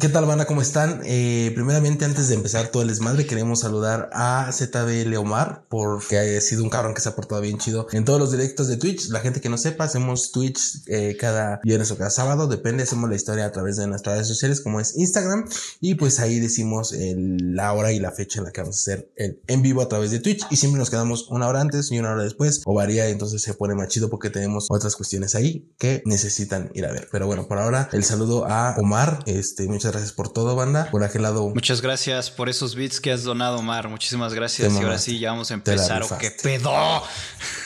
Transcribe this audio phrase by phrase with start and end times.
[0.00, 0.46] ¿Qué tal, banda?
[0.46, 1.00] ¿Cómo están?
[1.06, 6.40] Eh, primeramente, antes de empezar todo el desmadre, queremos saludar a ZB Leomar porque ha
[6.40, 9.08] sido un cabrón que se ha portado bien chido en todos los directos de Twitch.
[9.08, 13.10] La gente que no sepa, hacemos Twitch eh, cada viernes o cada sábado, depende, hacemos
[13.10, 15.48] la historia a través de nuestras redes sociales como es Instagram
[15.80, 19.10] y pues ahí decimos la hora y la fecha en la que vamos a hacer
[19.16, 21.98] el en vivo a través de Twitch y siempre nos quedamos una hora antes y
[21.98, 25.68] una hora después o varía, entonces se pone más chido porque tenemos otras cuestiones ahí
[25.76, 27.08] que necesitan ir a ver.
[27.10, 30.90] Pero bueno, por ahora el saludo a Omar, este, muchas gracias por todo, banda.
[30.90, 31.48] Por aquel lado.
[31.48, 33.88] Muchas gracias por esos bits que has donado, Omar.
[33.88, 34.72] Muchísimas gracias.
[34.72, 36.02] Y ahora sí, ya vamos a empezar.
[36.02, 36.72] ¿O qué pedo?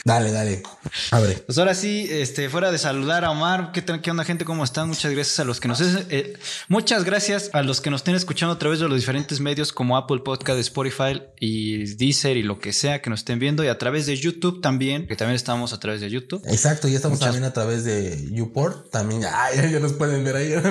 [0.04, 0.62] Dale, dale.
[1.10, 1.34] Abre.
[1.46, 4.44] Pues ahora sí, este, fuera de saludar a Omar, ¿qué, qué onda, gente?
[4.44, 4.88] ¿Cómo están?
[4.88, 6.34] Muchas gracias a los que nos eh,
[6.68, 9.96] muchas gracias a los que nos estén escuchando a través de los diferentes medios como
[9.96, 13.78] Apple Podcast, Spotify y Deezer y lo que sea que nos estén viendo y a
[13.78, 16.42] través de YouTube también, que también estamos a través de YouTube.
[16.46, 20.52] Exacto, ya estamos también a través de YouPort, también, ay, ya nos pueden ver ahí.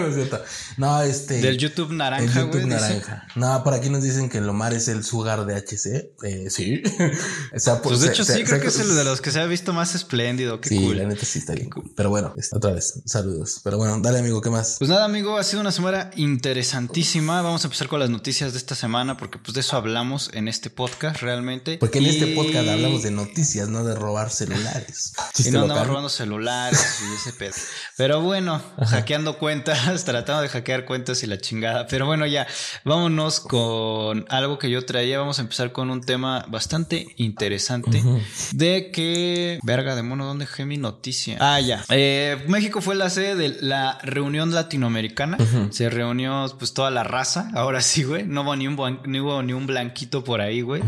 [0.78, 1.41] No, este.
[1.42, 2.66] Del YouTube naranja, güey.
[2.66, 3.28] naranja.
[3.36, 6.14] No, por aquí nos dicen que Lomar es el sugar de HC.
[6.24, 6.82] Eh, sí.
[7.56, 9.40] o sea, pues, pues de hecho, sí, creo que es el de los que se
[9.40, 10.62] ha visto más espléndido.
[10.62, 10.98] Qué sí, cool.
[10.98, 11.92] la neta sí está bien cool.
[11.96, 13.62] Pero bueno, otra vez, saludos.
[13.64, 14.76] Pero bueno, dale, amigo, ¿qué más?
[14.80, 17.42] Pues nada, amigo, ha sido una semana interesantísima.
[17.42, 20.48] Vamos a empezar con las noticias de esta semana, porque pues de eso hablamos en
[20.48, 21.78] este podcast realmente.
[21.78, 25.14] Porque en este podcast hablamos de noticias, no de robar celulares.
[25.38, 27.54] y no andamos robando celulares y ese pedo.
[27.98, 31.88] Pero bueno, hackeando cuentas, tratando de hackear cuentas y la chingada.
[31.88, 32.46] Pero bueno, ya,
[32.84, 35.20] vámonos con algo que yo traía.
[35.20, 38.02] Vamos a empezar con un tema bastante interesante
[38.52, 41.38] de que, verga de mono, ¿dónde dejé mi noticia?
[41.40, 41.84] Ah, ya.
[41.90, 45.38] Eh, México fue la sede de la reunión latinoamericana.
[45.70, 47.50] Se reunió pues toda la raza.
[47.54, 48.24] Ahora sí, güey.
[48.24, 50.82] No hubo ni un, hubo ni un blanquito por ahí, güey.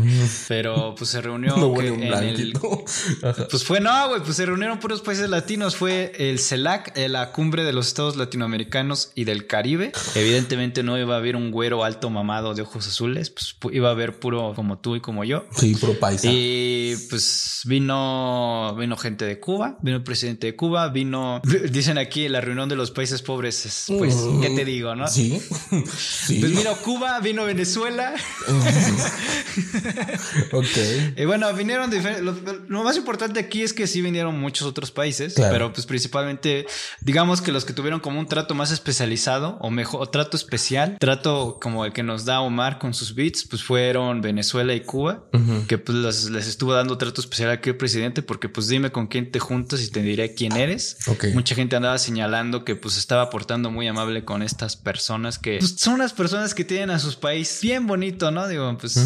[0.48, 1.56] Pero pues se reunió.
[1.56, 2.60] no hubo ni un blanquito.
[3.50, 5.76] pues fue, no, güey, pues se reunieron puros países latinos.
[5.76, 9.92] Fue el CELAC, eh, la cumbre de los estados latinoamericanos y del Caribe.
[10.14, 10.33] Evidentemente
[10.82, 14.18] no iba a haber un güero alto mamado de ojos azules, pues iba a haber
[14.18, 15.44] puro como tú y como yo.
[15.56, 16.28] Sí, puro paisa.
[16.30, 21.40] Y pues vino, vino gente de Cuba, vino el presidente de Cuba, vino,
[21.70, 25.08] dicen aquí la reunión de los países pobres, pues, ¿qué te digo, no?
[25.08, 25.40] Sí.
[25.96, 26.40] sí.
[26.40, 28.14] Pues vino Cuba, vino Venezuela.
[30.52, 31.16] ok.
[31.16, 32.24] Y bueno, vinieron diferentes.
[32.68, 36.66] Lo, más importante aquí es que sí vinieron muchos otros países, pero pues principalmente,
[37.00, 40.96] digamos que los que tuvieron como un trato más especializado o mejor, o trato especial,
[40.98, 45.24] trato como el que nos da Omar con sus beats, pues fueron Venezuela y Cuba,
[45.68, 49.30] que pues les estuvo dando trato especial aquí el presidente, porque pues dime con quién
[49.30, 50.98] te juntas y te diré quién eres.
[51.34, 55.74] Mucha gente andaba señalando que pues estaba portando muy amable con estas personas que pues,
[55.78, 58.48] son las personas que tienen a sus países bien bonito, ¿no?
[58.48, 58.98] Digo, pues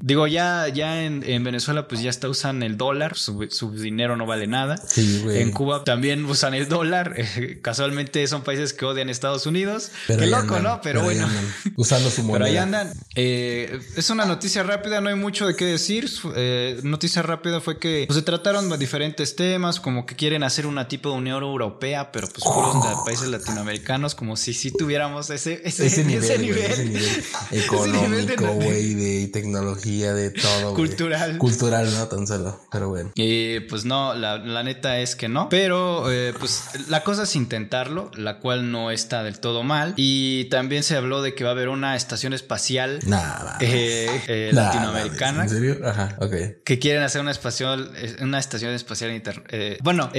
[0.00, 4.46] digo, ya, ya en, Venezuela pues ya está usan el dólar, su, dinero no vale
[4.46, 4.76] nada.
[4.96, 7.14] en Cuba también usan el dólar.
[7.62, 9.90] casualmente son países que odian Estados Unidos.
[10.44, 10.80] ¿No?
[10.82, 11.28] Pero, bueno.
[11.76, 12.44] usando su moneda.
[12.44, 12.92] Pero ahí andan.
[13.14, 16.10] Eh, es una noticia rápida, no hay mucho de qué decir.
[16.36, 20.66] Eh, noticia rápida fue que pues, se trataron de diferentes temas, como que quieren hacer
[20.66, 23.04] una tipo de Unión Europea, pero pues puros oh.
[23.04, 27.24] países latinoamericanos, como si sí tuviéramos ese, ese, nivel, ese nivel.
[27.50, 30.74] económico, güey, de tecnología, de todo.
[30.74, 31.38] Cultural.
[31.38, 33.10] Cultural, no tan solo, pero bueno.
[33.14, 35.48] Y pues no, la, neta es que no.
[35.48, 39.94] Pero eh, pues la cosa es intentarlo, la cual no está del todo mal.
[39.96, 43.00] Y también se habló de que va a haber una estación espacial
[43.60, 45.44] eh, eh, latinoamericana.
[45.44, 45.78] ¿En serio?
[45.84, 46.34] Ajá, ok.
[46.64, 49.42] Que quieren hacer una, espacial, una estación espacial inter,
[49.82, 50.10] bueno,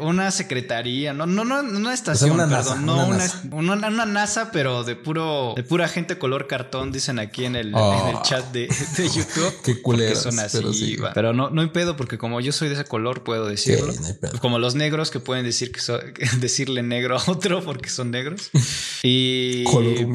[0.00, 4.50] una secretaría, no, no, no, una estación, una perdón, no una, una, una, NASA.
[4.52, 8.22] pero de puro, de pura gente color cartón, dicen aquí en el, oh.
[8.24, 9.54] chat de, YouTube.
[9.64, 10.96] Qué culeras, son así, pero, sí.
[11.14, 13.92] pero no, no hay pedo, porque como yo soy de ese color, puedo decirlo.
[14.40, 15.80] como los negros que pueden decir que
[16.40, 18.50] decirle negro a otro porque son negros.
[19.02, 19.47] Y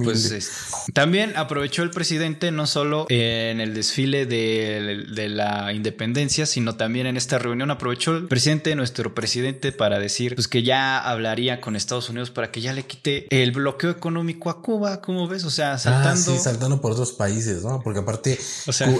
[0.03, 6.75] pues también aprovechó el presidente no solo en el desfile de, de, la independencia, sino
[6.75, 11.61] también en esta reunión aprovechó el presidente, nuestro presidente, para decir pues que ya hablaría
[11.61, 15.43] con Estados Unidos para que ya le quite el bloqueo económico a Cuba, ¿cómo ves?
[15.45, 16.37] O sea, ah, saltando.
[16.37, 17.81] saltando por otros países, ¿no?
[17.81, 18.37] Porque aparte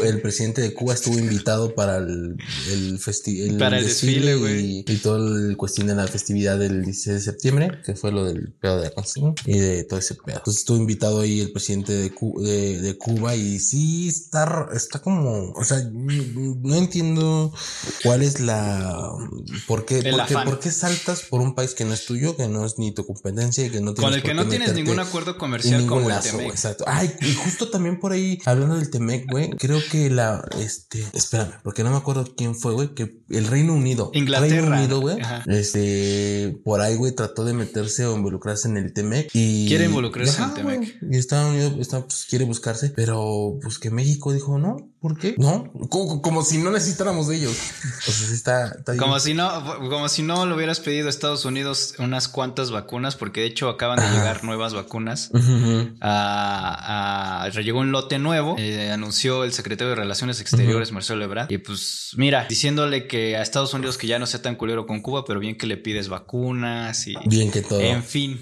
[0.04, 2.38] el presidente de Cuba estuvo invitado para el,
[2.72, 3.00] el,
[3.60, 7.72] para el desfile, y, y, todo el cuestión de la festividad del 16 de septiembre,
[7.86, 10.38] que fue lo del pedo de Argentina y de todo ese pedo.
[10.38, 12.10] Entonces estuvo invitado ahí el presidente de,
[12.80, 17.54] de, Cuba y sí está, está como, o sea, no entiendo
[18.04, 19.10] cuál es la,
[19.68, 20.04] por qué,
[20.46, 23.06] por qué, saltas por un país que no es tuyo, que no es ni tu
[23.06, 26.20] competencia y que no tienes Con el que no tienes ningún acuerdo comercial como el
[26.20, 26.50] Temec.
[26.50, 26.84] Exacto.
[26.88, 31.54] Ay, y justo también por ahí, hablando del Temec, güey, creo que la, este, espérame,
[31.64, 34.12] porque no me acuerdo quién fue, güey, que el Reino Unido.
[34.14, 34.62] Inglaterra.
[34.62, 35.18] Reino Unido, güey.
[35.48, 39.68] Este, por ahí, güey, trató de meterse o involucrarse en el Temec y.
[39.68, 40.98] Quiere involucrarse en el Temec.
[41.02, 45.36] Y Estados Unidos está, pues, quiere buscarse, pero pues que México dijo no, ¿por qué?
[45.38, 47.58] No, como, si no necesitáramos de ellos.
[48.06, 49.50] Pues está, está como si no,
[49.90, 53.70] como si no le hubieras pedido a Estados Unidos unas cuantas vacunas, porque de hecho
[53.70, 55.32] acaban de llegar nuevas vacunas.
[56.02, 61.58] a, llegó un lote nuevo, eh, anunció el secretario de Relaciones Exteriores, Marcelo Ebrard, y
[61.58, 65.24] pues mira, diciéndole que a Estados Unidos que ya no sea tan culero con Cuba,
[65.26, 67.16] pero bien que le pides vacunas y...
[67.26, 67.80] Bien que todo.
[67.80, 68.40] En fin.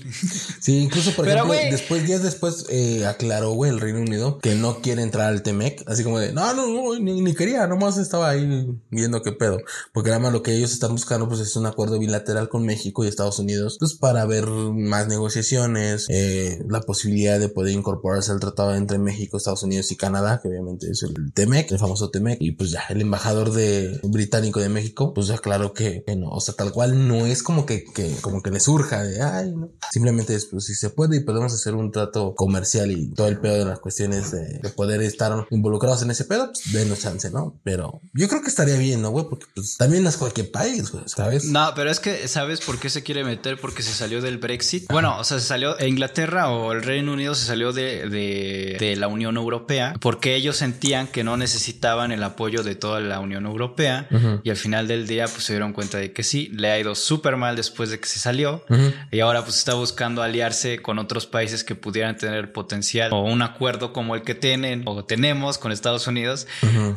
[0.60, 4.82] Sí, incluso por ejemplo, después, días después eh, aclaró, güey, el Reino Unido que no
[4.82, 8.68] quiere entrar al Temec, así como de, no, no, no, ni, quería, nomás estaba ahí
[8.90, 9.60] viendo qué pedo,
[9.94, 13.04] porque nada más lo que ellos están buscando pues es un acuerdo bilateral con México
[13.04, 18.40] y Estados Unidos, pues para ver más negociaciones, eh, la posibilidad de poder incorporarse al
[18.40, 22.38] tratado entre México, Estados Unidos y Canadá, que obviamente es el Temec, el famoso Temec,
[22.42, 26.42] y pues ya el embajador de británico de México, pues ya claro que, no, o
[26.42, 29.72] sea, tal cual no es como que, que como que le surja de, ay, no,
[29.92, 33.40] simplemente es, pues si se puede y podemos hacer un trato comercial y todo el
[33.40, 37.60] pedo de las cuestiones de, poder estar involucrados en ese pedo, pues denos chance, ¿no?
[37.64, 39.26] Pero yo creo que estaría bien, ¿no, güey?
[39.30, 41.46] Porque pues también es cualquier país, güey, ¿sabes?
[41.46, 43.60] No, pero es que, ¿sabes por qué se quiere meter?
[43.60, 44.86] Porque se salió del Brexit.
[44.92, 48.96] Bueno, o sea, se salió Inglaterra o el Reino Unido se salió de, de, de
[48.96, 53.46] la Unión Europea porque ellos sentían que no necesitaban el apoyo de toda la Unión
[53.46, 54.08] Europea
[54.44, 56.96] y al final del día pues se dieron cuenta de que sí, le ha ido
[56.96, 58.64] súper mal después de que se salió
[59.12, 63.42] y ahora pues está buscando aliarse con otros países que pudieran tener potencial o un
[63.42, 66.48] acuerdo como el que tienen o tenemos con Estados Unidos,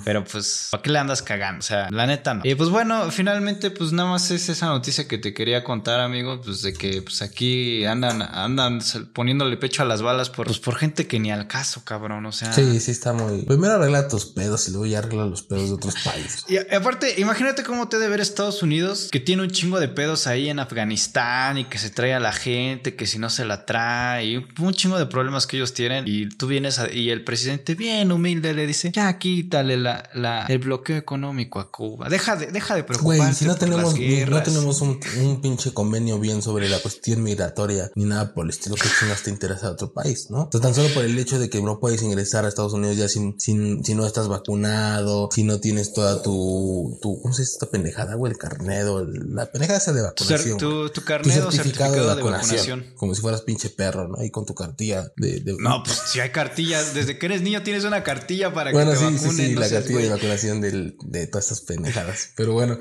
[0.05, 1.61] pero pues ¿para qué le andas cagando?
[1.61, 2.43] O sea, la neta no.
[2.45, 6.41] Y pues bueno, finalmente pues nada más es esa noticia que te quería contar, amigo,
[6.43, 8.81] pues de que pues aquí andan andan
[9.13, 12.33] poniéndole pecho a las balas por pues, por gente que ni al caso, cabrón, o
[12.33, 12.53] sea.
[12.53, 13.43] Sí, sí está muy.
[13.43, 16.45] Primero arregla tus pedos y luego ya arregla los pedos de otros países.
[16.49, 20.27] Y aparte, imagínate cómo te debe ver Estados Unidos que tiene un chingo de pedos
[20.27, 23.67] ahí en Afganistán y que se trae a la gente, que si no se la
[23.67, 26.05] trae, y un chingo de problemas que ellos tienen.
[26.07, 30.59] Y tú vienes y el presidente, bien humilde, le dice: Ya quítale la, la, el
[30.59, 32.09] bloqueo económico a Cuba.
[32.09, 33.23] Deja de, deja de preocuparte.
[33.23, 33.95] Güey, si no tenemos,
[34.29, 38.51] no tenemos un, un, pinche convenio bien sobre la cuestión migratoria ni nada por el
[38.51, 40.49] estilo, que chingas te interesa a otro país, ¿no?
[40.53, 43.09] O tan solo por el hecho de que no puedes ingresar a Estados Unidos ya
[43.09, 47.55] sin, sin, si no estás vacunado, si no tienes toda tu, tu ¿cómo se dice
[47.55, 48.33] esta pendejada, güey?
[48.33, 50.59] El carnedo, la pendejada esa de vacunación.
[50.59, 54.14] Tu, tu, carnedo, certificado, de, vacunación, Como si fueras pinche perro, ¿no?
[54.19, 57.85] Ahí con tu cartilla de, No, pues si hay cartillas, desde que eres niño tienes
[57.85, 59.19] una cartilla para que te vacunen.
[59.19, 62.31] Sí, sí, la cartilla de vacunación del, de todas estas pendejadas.
[62.37, 62.79] Pero bueno,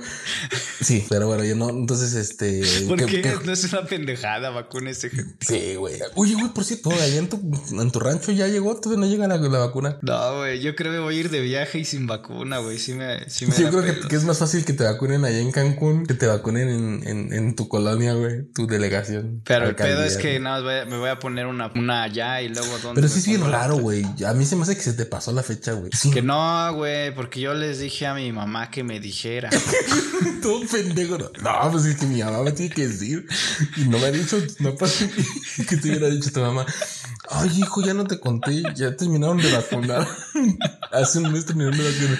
[0.81, 2.61] sí, pero bueno, yo no, entonces este.
[2.87, 3.33] ¿Por qué?
[3.43, 5.11] No es una pendejada, vacúnese.
[5.41, 5.99] Sí, güey.
[6.15, 7.39] Oye, güey, por cierto, allá en tu,
[7.71, 9.97] en tu rancho ya llegó, todavía no llega la, la vacuna.
[10.01, 12.77] No, güey, yo creo que voy a ir de viaje y sin vacuna, güey.
[12.77, 15.39] Sí me, sí me Yo creo que, que, es más fácil que te vacunen allá
[15.39, 19.41] en Cancún que te vacunen en, en, en tu colonia, güey, tu delegación.
[19.45, 22.49] Pero el pedo es que nada más me voy a poner una, una allá y
[22.49, 23.01] luego dónde.
[23.01, 24.05] Pero sí es bien raro, güey.
[24.27, 25.89] A mí se me hace que se te pasó la fecha, güey.
[26.11, 29.49] Que no, güey, porque yo les dije a mi mamá que me dijera.
[30.41, 31.17] Todo pendejo.
[31.17, 33.25] No, no pues es que mi mamá me tiene que decir.
[33.77, 35.07] Y no me ha dicho, no pasa
[35.69, 36.65] que te hubiera dicho tu mamá.
[37.29, 40.05] Ay, hijo, ya no te conté, ya terminaron de vacunar.
[40.91, 42.19] Hace un mes terminaron de vacunar.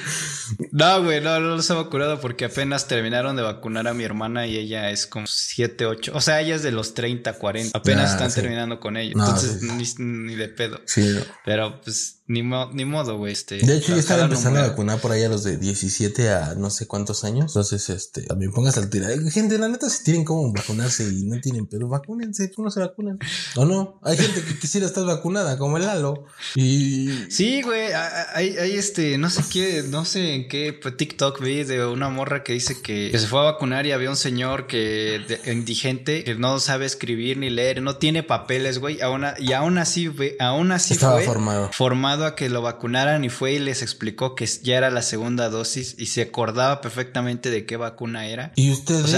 [0.71, 4.47] No, güey, no, no los he vacunado porque apenas terminaron de vacunar a mi hermana
[4.47, 6.11] y ella es como 7, 8.
[6.15, 7.77] O sea, ella es de los 30, 40.
[7.77, 9.13] Apenas están terminando con ella.
[9.13, 10.81] Entonces, ni, ni, de pedo.
[10.85, 11.17] Sí.
[11.45, 12.41] Pero pues ni,
[12.73, 13.33] ni modo, güey.
[13.33, 16.55] Este, de hecho, ya están empezando a vacunar por ahí a los de 17 a
[16.55, 17.51] no sé cuántos años.
[17.51, 19.11] Entonces, este, también pongas al tirar.
[19.29, 23.19] Gente, la neta, si tienen cómo vacunarse y no tienen, pero vacúnense, no se vacunan.
[23.55, 26.25] O no, hay gente que quisiera estar vacunada, como el Lalo.
[26.55, 27.09] Y.
[27.29, 27.93] Sí, güey,
[28.33, 32.43] hay, hay este, no sé qué, no sé en qué TikTok vi de una morra
[32.43, 36.59] que dice que, se fue a vacunar y había un señor que, indigente, que no
[36.59, 40.93] sabe escribir ni leer, no tiene papeles, güey, aún, y aún así, güey, aún así
[40.93, 41.69] Estaba formado.
[41.71, 45.49] Formado a que lo vacunaran y fue y les explicó que ya era la segunda
[45.49, 48.51] dosis y se acordaba perfectamente de qué vacuna era.
[48.55, 49.15] Y ustedes,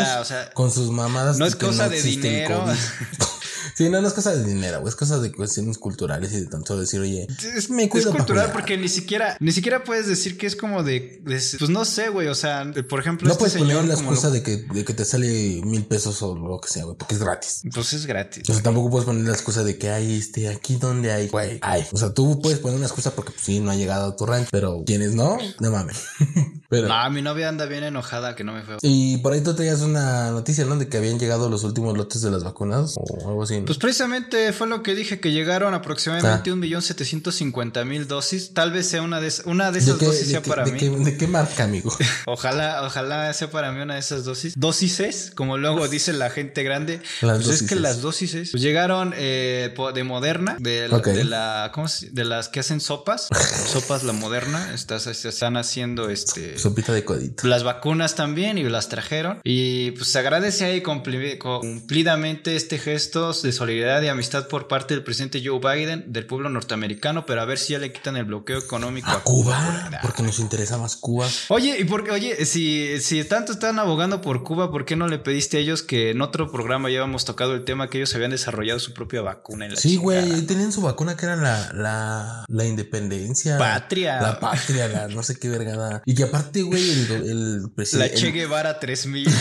[0.53, 2.65] con sus mamadas, no es cosa de dinero.
[3.73, 6.77] Sí, no, no es cosa de dinero, Es cosa de cuestiones culturales y de tanto
[6.79, 10.55] decir, oye, es, me es cultural porque ni siquiera, ni siquiera puedes decir que es
[10.55, 12.27] como de, pues no sé, güey.
[12.27, 15.05] O sea, por ejemplo, no este puedes poner la excusa de, que, de que te
[15.05, 17.61] sale mil pesos o lo que sea, güey, porque es gratis.
[17.73, 18.43] Pues es gratis.
[18.49, 21.59] O sea, tampoco puedes poner la excusa de que hay este, aquí donde hay, güey,
[21.61, 21.85] hay.
[21.91, 24.25] O sea, tú puedes poner una excusa porque pues, sí, no ha llegado a tu
[24.25, 26.03] rancho, pero quienes no, no mames.
[26.67, 26.87] Pero...
[26.87, 28.77] No, mi novia anda bien enojada que no me fue.
[28.81, 30.75] Y por ahí tú tenías una noticia, ¿no?
[30.77, 33.54] De que habían llegado los últimos lotes de las vacunas o algo así.
[33.63, 36.53] Pues precisamente fue lo que dije, que llegaron aproximadamente ah.
[36.53, 38.53] un millón setecientos cincuenta mil dosis.
[38.53, 40.79] Tal vez sea una de, una de esas dosis sea para mí.
[40.79, 41.95] ¿De qué marca, amigo?
[42.25, 44.53] ojalá, ojalá sea para mí una de esas dosis.
[44.57, 47.01] Dosis, como luego dice la gente grande.
[47.21, 51.87] Las pues es que las dosis pues llegaron eh, de Moderna, de, de la, ¿cómo
[51.87, 53.27] se, de las que hacen sopas,
[53.67, 57.47] sopas la Moderna, estás, están haciendo este sopita de codito.
[57.47, 63.53] Las vacunas también y las trajeron y pues se agradece ahí cumplidamente este gesto de
[63.53, 67.57] solidaridad y amistad por parte del presidente Joe Biden del pueblo norteamericano, pero a ver
[67.57, 71.27] si ya le quitan el bloqueo económico a, Cuba, porque nos interesa más Cuba.
[71.49, 75.19] Oye, y porque oye, si si tanto están abogando por Cuba, ¿por qué no le
[75.19, 78.31] pediste a ellos que en otro programa ya habíamos tocado el tema que ellos habían
[78.31, 82.45] desarrollado su propia vacuna en la Sí, güey, tenían su vacuna que era la, la,
[82.47, 83.57] la independencia.
[83.57, 84.21] Patria.
[84.21, 86.01] La patria, la no sé qué vergada.
[86.05, 88.13] Y que aparte, güey, el, el presidente.
[88.13, 89.27] La Che Guevara 3000.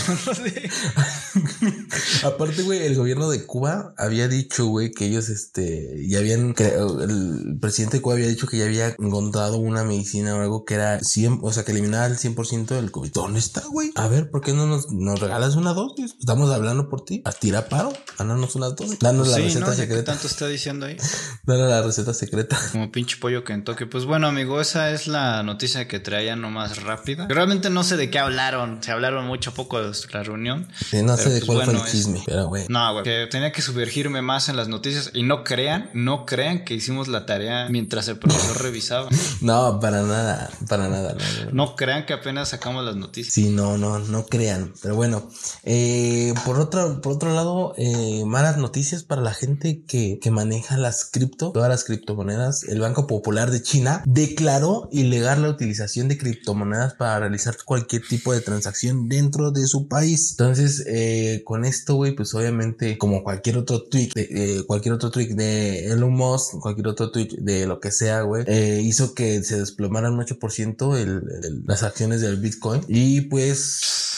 [2.24, 7.58] aparte, güey, el gobierno de Cuba había dicho, güey, que ellos, este, ya habían, el
[7.60, 11.00] presidente de Cuba había dicho que ya había encontrado una medicina o algo que era
[11.00, 13.12] 100, o sea, que eliminaba el 100% del COVID.
[13.12, 13.92] ¿Dónde está, güey?
[13.96, 16.14] A ver, ¿por qué no nos, nos regalas una dosis?
[16.18, 17.22] Estamos hablando por ti.
[17.24, 17.92] A tira paro.
[18.18, 18.98] Gananos una dosis.
[18.98, 20.12] Danos la receta secreta.
[20.12, 20.96] tanto está diciendo ahí?
[21.44, 22.58] Danos la receta secreta.
[22.72, 23.86] Como pinche pollo que toque.
[23.86, 27.26] Pues bueno, amigo, esa es la noticia que traía nomás rápida.
[27.28, 28.82] Realmente no sé de qué hablaron.
[28.82, 30.68] Se hablaron mucho poco de la reunión.
[30.92, 32.66] no sé de pues cuál fue el chisme, pero güey.
[32.68, 33.04] No, güey.
[33.04, 35.10] Que tenía que sumergirme más en las noticias.
[35.14, 39.08] Y no crean, no crean que hicimos la tarea mientras el profesor revisaba.
[39.40, 40.48] No, para nada.
[40.68, 41.16] Para nada.
[41.52, 43.34] No, crean que apenas sacamos las noticias.
[43.34, 44.72] Sí, no, no, no crean.
[44.80, 45.28] Pero bueno,
[45.64, 50.76] eh, por, otro, por otro lado, eh, malas noticias para la gente que, que maneja
[50.76, 52.64] las cripto, todas las criptomonedas.
[52.64, 58.32] El Banco Popular de China declaró ilegal la utilización de criptomonedas para realizar cualquier tipo
[58.32, 60.30] de transacción dentro de su país.
[60.38, 65.34] Entonces, eh, con esto, güey, pues obviamente, como cualquier otro tweet, de, cualquier otro tweet
[65.34, 69.58] de Elon Musk, cualquier otro tweet de lo que sea, güey, eh, hizo que se
[69.58, 72.82] desplomaran un 8% el, las acciones del Bitcoin.
[72.88, 74.13] Y pues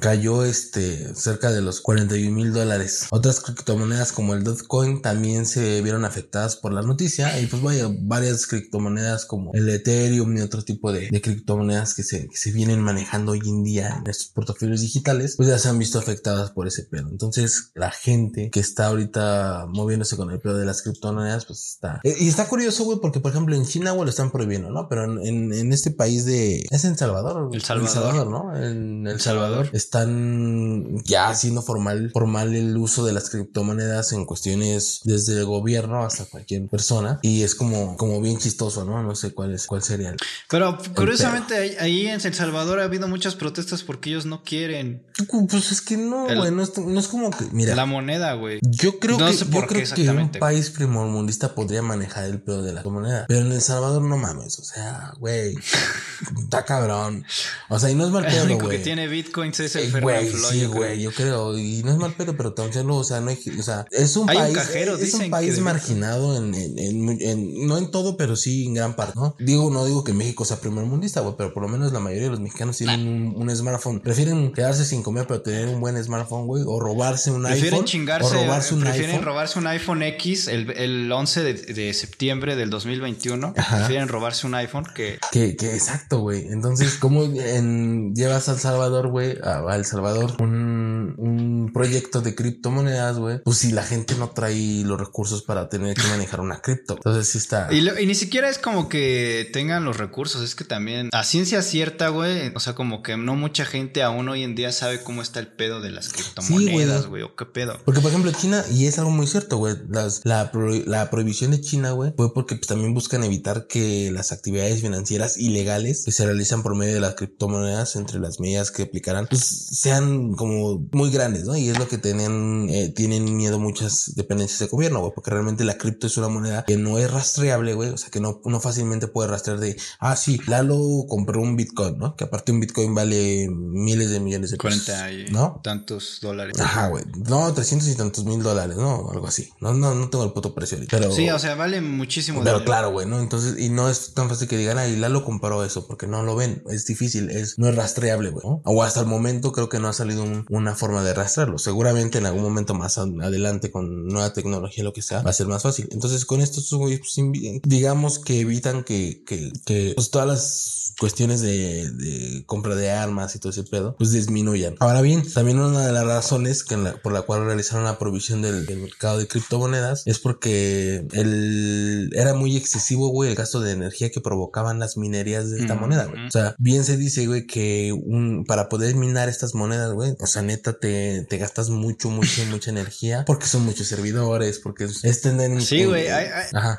[0.00, 3.06] cayó este cerca de los 41 mil dólares.
[3.10, 7.88] Otras criptomonedas como el Dogecoin también se vieron afectadas por la noticia y pues vaya,
[8.00, 13.32] varias criptomonedas como el Ethereum y otro tipo de, criptomonedas que se, se, vienen manejando
[13.32, 16.84] hoy en día en estos portafolios digitales, pues ya se han visto afectadas por ese
[16.84, 17.08] pedo.
[17.08, 22.00] Entonces la gente que está ahorita moviéndose con el pedo de las criptomonedas, pues está...
[22.04, 24.88] Eh, y está curioso, güey, porque por ejemplo en China, güey, lo están prohibiendo, ¿no?
[24.88, 26.64] Pero en, en, este país de...
[26.70, 27.50] Es en Salvador.
[27.52, 28.26] El Salvador.
[28.28, 28.56] ¿no?
[28.56, 35.00] En El Salvador están ya haciendo formal, formal el uso de las criptomonedas en cuestiones
[35.04, 37.18] desde el gobierno hasta cualquier persona.
[37.22, 39.02] Y es como, como bien chistoso, ¿no?
[39.02, 40.16] No sé cuál es, cuál sería el,
[40.48, 45.04] Pero curiosamente ahí, en El Salvador ha habido muchas protestas porque ellos no quieren.
[45.48, 47.74] Pues es que no, güey, no, es, como que, mira.
[47.74, 48.58] La moneda, güey.
[48.62, 52.82] Yo creo que, yo creo que un país primermundista podría manejar el pedo de la
[52.82, 53.26] moneda.
[53.28, 55.54] Pero en El Salvador no mames, o sea, güey,
[56.42, 57.24] está cabrón.
[57.68, 58.76] O sea, y no es mal pedo, güey.
[58.76, 61.58] El que tiene bitcoins es el güey, sí, güey, yo creo.
[61.58, 64.26] Y no es mal pedo, pero también, o sea, no hay, o sea, es un
[64.26, 64.56] país,
[65.00, 69.14] es, un país marginado en, en, en, no en todo, pero sí en gran parte,
[69.16, 69.34] ¿no?
[69.38, 72.24] Digo, no digo que México sea primer mundista, güey, pero por lo menos la mayoría
[72.24, 74.00] de los mexicanos tienen un, smartphone.
[74.00, 77.86] Prefieren quedarse sin comer, pero tener un buen smartphone, güey, o robarse un prefieren iPhone.
[77.86, 82.56] Chingarse, o robarse un prefieren robarse un iPhone X el, el 11 de, de, septiembre
[82.56, 83.54] del 2021.
[83.54, 85.18] Prefieren robarse un iPhone que...
[85.32, 86.48] Que, que exacto, güey.
[86.48, 90.32] Entonces, ¿cómo en, llevas a El Salvador, güey, a, a El Salvador.
[90.40, 95.68] Un, un proyecto de criptomonedas, güey, pues si la gente no trae los recursos para
[95.68, 96.94] tener que manejar una cripto.
[96.94, 97.68] Entonces sí está.
[97.70, 101.62] Y, y, ni siquiera es como que tengan los recursos, es que también a ciencia
[101.62, 105.22] cierta, güey, o sea, como que no mucha gente aún hoy en día sabe cómo
[105.22, 107.78] está el pedo de las criptomonedas, güey, o qué pedo.
[107.84, 110.50] Porque, por ejemplo, China, y es algo muy cierto, güey, la,
[110.86, 115.38] la prohibición de China, güey, fue porque pues, también buscan evitar que las actividades financieras
[115.38, 119.42] ilegales que se realizan por medio de las criptomonedas, entre las medidas que aplicarán, pues
[119.42, 121.55] sean como muy grandes, ¿no?
[121.56, 125.64] Y es lo que tienen, eh, tienen miedo muchas dependencias de gobierno, güey, porque realmente
[125.64, 128.60] la cripto es una moneda que no es rastreable, güey, o sea, que no, no
[128.60, 132.16] fácilmente puede rastrear de, ah, sí, Lalo compró un Bitcoin, ¿no?
[132.16, 134.84] Que aparte un Bitcoin vale miles de millones de pesos.
[134.84, 135.60] 40 y ¿no?
[135.62, 136.58] tantos dólares.
[136.60, 137.04] Ajá, güey.
[137.28, 139.10] No, 300 y tantos mil dólares, ¿no?
[139.10, 139.50] Algo así.
[139.60, 140.96] No, no, no tengo el puto precio ahorita.
[140.98, 142.42] Pero, sí, o sea, vale muchísimo.
[142.44, 143.20] Pero claro, güey, ¿no?
[143.20, 146.22] Entonces, y no es tan fácil que digan, ah, y Lalo compró eso, porque no
[146.22, 146.62] lo ven.
[146.70, 148.62] Es difícil, es, no es rastreable, güey, ¿no?
[148.64, 151.58] O hasta el momento creo que no ha salido una forma de rastrear hacerlo.
[151.58, 155.46] Seguramente en algún momento más adelante con nueva tecnología, lo que sea, va a ser
[155.46, 155.88] más fácil.
[155.92, 157.16] Entonces con esto, pues,
[157.62, 163.34] digamos que evitan que, que, que pues, todas las cuestiones de, de, compra de armas
[163.34, 164.76] y todo ese pedo, pues disminuyan.
[164.78, 168.66] Ahora bien, también una de las razones que por la cual realizaron la provisión del,
[168.66, 174.10] del mercado de criptomonedas es porque el, era muy excesivo, güey, el gasto de energía
[174.10, 176.26] que provocaban las minerías de esta moneda, güey.
[176.26, 180.26] O sea, bien se dice, güey, que un, para poder minar estas monedas, güey, o
[180.26, 185.20] sea, neta, te, te gastas mucho, mucho, mucha energía porque son muchos servidores, porque es
[185.20, 185.60] tener...
[185.62, 186.28] Sí, güey, hay,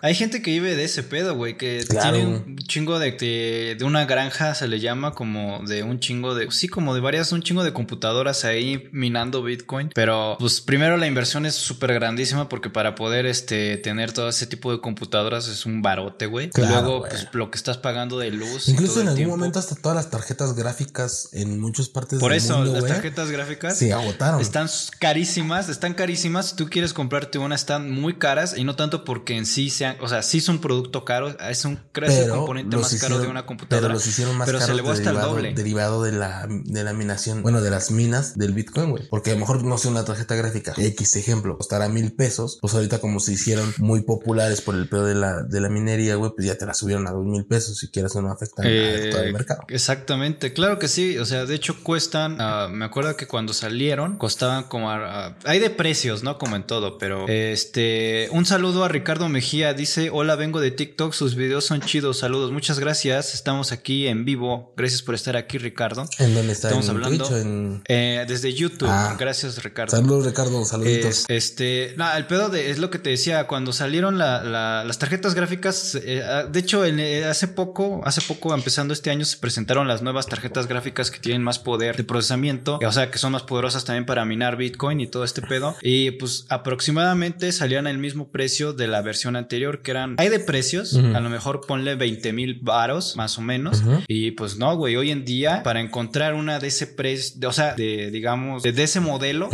[0.02, 3.86] hay, gente que vive de ese pedo, güey, que tiene un chingo de, de, de,
[3.86, 6.52] una granja, se le llama como de un chingo de...
[6.52, 11.08] Sí, como de varias, un chingo de computadoras ahí minando Bitcoin, pero pues primero la
[11.08, 15.66] inversión es súper grandísima porque para poder este, tener todo ese tipo de computadoras es
[15.66, 16.50] un barote, güey.
[16.56, 18.68] y luego, pues lo que estás pagando de luz.
[18.68, 22.86] Incluso en algún momento hasta todas las tarjetas gráficas en muchas partes Por eso, las
[22.86, 24.42] tarjetas gráficas se agotaron.
[24.48, 26.50] Están carísimas, están carísimas.
[26.50, 29.98] Si tú quieres comprarte una, están muy caras y no tanto porque en sí sean,
[30.02, 33.88] o sea, sí son producto caro, es un, creo componente más caro de una computadora.
[33.88, 35.54] Pero los hicieron más pero se elevó hasta el doble.
[35.54, 39.08] derivado de la, de la minación, bueno, de las minas del Bitcoin, güey.
[39.10, 42.74] Porque a lo mejor, no sé, una tarjeta gráfica X ejemplo, costará mil pesos, pues
[42.74, 46.32] ahorita como se hicieron muy populares por el pedo de la, de la minería, güey,
[46.36, 48.66] pues ya te la subieron a dos mil pesos si quieres o no afecta a
[48.68, 49.62] eh, todo el mercado.
[49.70, 54.18] Exactamente, claro que sí, o sea, de hecho cuestan, uh, me acuerdo que cuando salieron
[54.38, 56.38] costaban como, hay de precios, ¿no?
[56.38, 61.12] Como en todo, pero este, un saludo a Ricardo Mejía, dice, hola, vengo de TikTok,
[61.14, 65.58] sus videos son chidos, saludos, muchas gracias, estamos aquí en vivo, gracias por estar aquí,
[65.58, 66.06] Ricardo.
[66.20, 66.68] ¿En dónde está?
[66.68, 67.82] Estamos hablando en...
[67.88, 69.16] Eh, desde YouTube, ah.
[69.18, 69.98] gracias, Ricardo.
[69.98, 71.26] Saludos, Ricardo, saluditos.
[71.30, 75.96] este, no, el pedo de, es lo que te decía, cuando salieron las tarjetas gráficas,
[75.96, 80.04] eh, ah, de hecho, eh, hace poco, hace poco, empezando este año, se presentaron las
[80.04, 83.84] nuevas tarjetas gráficas que tienen más poder de procesamiento, o sea, que son más poderosas
[83.84, 85.76] también para minar Bitcoin y todo este pedo.
[85.82, 90.40] Y pues aproximadamente salían el mismo precio de la versión anterior, que eran, hay de
[90.40, 93.84] precios, a lo mejor ponle 20 mil varos, más o menos.
[94.08, 97.76] Y pues no, güey, hoy en día, para encontrar una de ese precio, o sea,
[97.76, 99.50] de, digamos, de, ese modelo,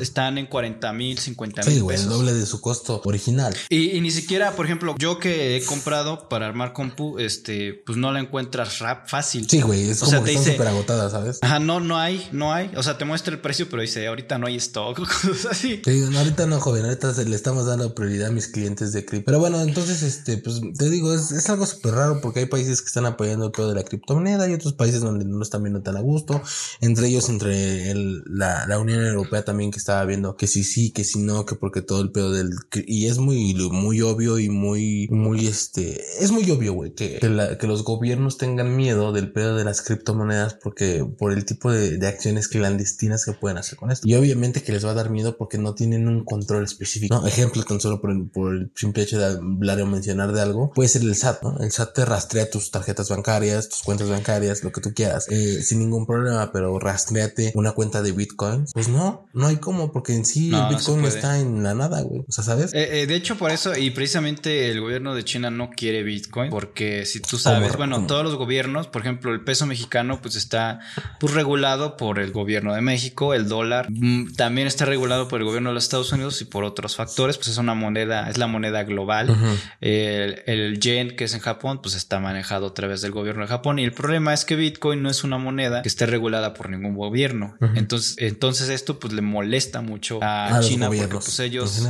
[0.00, 1.74] están en 40 mil, 50 mil.
[1.74, 3.54] Sí, güey, el doble de su costo original.
[3.68, 8.12] Y, ni siquiera, por ejemplo, yo que he comprado para armar compu, este, pues no
[8.12, 9.48] la encuentras rap fácil.
[9.48, 11.38] Sí, güey, es o como sea, que súper agotada, ¿sabes?
[11.42, 12.70] Ajá, no, no hay, no hay.
[12.76, 15.78] O sea, te muestra el precio, pero dice, ahorita no hay stock, cosas así.
[15.78, 19.26] Te ahorita no, joven, ahorita le estamos dando prioridad a mis clientes de cripto.
[19.26, 22.86] Pero bueno, entonces, este, pues te digo, es, algo súper raro porque hay países que
[22.86, 25.96] están apoyando todo de la criptomoneda y otros países donde no lo están viendo tan
[25.96, 26.42] a gusto.
[26.80, 31.02] Entre ellos, entre el, la, Unión Europea también que estaba viendo que sí, sí, que
[31.04, 32.50] sí, no, que porque todo el pedo del...
[32.86, 37.66] Y es muy, muy obvio y muy, muy, este, es muy obvio, güey, que, que,
[37.66, 42.06] los gobiernos tengan miedo del pedo de las criptomonedas porque por el tipo de, de,
[42.06, 45.58] acciones clandestinas que pueden hacer con Y obviamente que les va a dar miedo porque
[45.58, 47.14] no tienen un control específico.
[47.14, 47.26] ¿no?
[47.26, 50.70] Ejemplo, tan solo por el, por el simple hecho de hablar o mencionar de algo,
[50.72, 51.58] puede ser el SAT, ¿no?
[51.60, 55.62] El SAT te rastrea tus tarjetas bancarias, tus cuentas bancarias, lo que tú quieras, eh,
[55.62, 58.66] sin ningún problema, pero rastreate una cuenta de Bitcoin.
[58.72, 62.02] Pues no, no hay cómo, porque en sí el Bitcoin no, está en la nada,
[62.02, 62.24] güey.
[62.28, 62.72] O sea, ¿sabes?
[62.74, 66.50] Eh, eh, de hecho, por eso, y precisamente el gobierno de China no quiere Bitcoin,
[66.50, 70.80] porque si tú sabes, bueno, todos los gobiernos, por ejemplo, el peso mexicano, pues está
[71.20, 75.46] pues, regulado por el gobierno de México, el dólar mm, también está regulado por el
[75.46, 78.46] gobierno de los Estados Unidos y por otros factores, pues es una moneda, es la
[78.46, 79.36] moneda global.
[79.80, 83.48] el, el, yen, que es en Japón, pues está manejado a través del gobierno de
[83.48, 83.78] Japón.
[83.78, 86.94] Y el problema es que Bitcoin no es una moneda que esté regulada por ningún
[86.94, 87.56] gobierno.
[87.74, 91.82] Entonces, entonces esto pues le molesta mucho a, China porque pues ellos...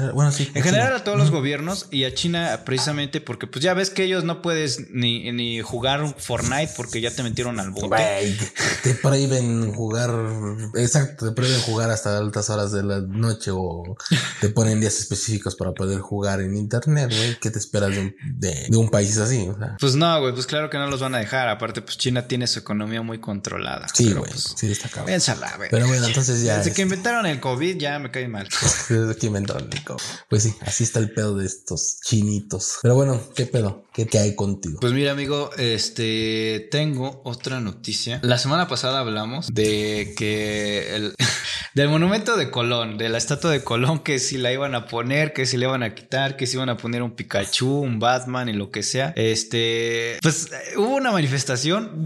[0.55, 4.05] En general, a todos los gobiernos y a China precisamente porque pues ya ves que
[4.05, 8.37] ellos no puedes ni, ni jugar un Fortnite porque ya te metieron al bote.
[8.83, 10.11] te prohíben jugar,
[10.75, 13.97] exacto, te prohíben jugar hasta altas horas de la noche o
[14.41, 17.39] te ponen días específicos para poder jugar en internet, güey.
[17.41, 19.49] ¿Qué te esperas de un, de, un país así?
[19.79, 21.49] Pues no, güey, pues claro que no los van a dejar.
[21.49, 23.87] Aparte, pues China tiene su economía muy controlada.
[23.93, 25.07] Sí, güey, pues, sí está cabrón.
[25.07, 25.71] Piénsala, güey.
[25.71, 26.59] Pero bueno, entonces ya.
[26.59, 28.49] Desde que inventaron el COVID ya me cae mal.
[28.89, 30.03] Desde que inventaron el COVID.
[30.29, 32.79] Pues sí, así está el pedo de estos chinitos.
[32.83, 33.86] Pero bueno, ¿qué pedo?
[34.05, 34.79] ¿Qué, hay contigo?
[34.79, 38.21] Pues mira, amigo, este tengo otra noticia.
[38.23, 41.15] La semana pasada hablamos de que el
[41.75, 45.33] del monumento de Colón, de la estatua de Colón, que si la iban a poner,
[45.33, 48.51] que si le iban a quitar, que si iban a poner un Pikachu, un Batman
[48.51, 49.15] y lo que sea.
[49.17, 52.05] Este, pues hubo una manifestación.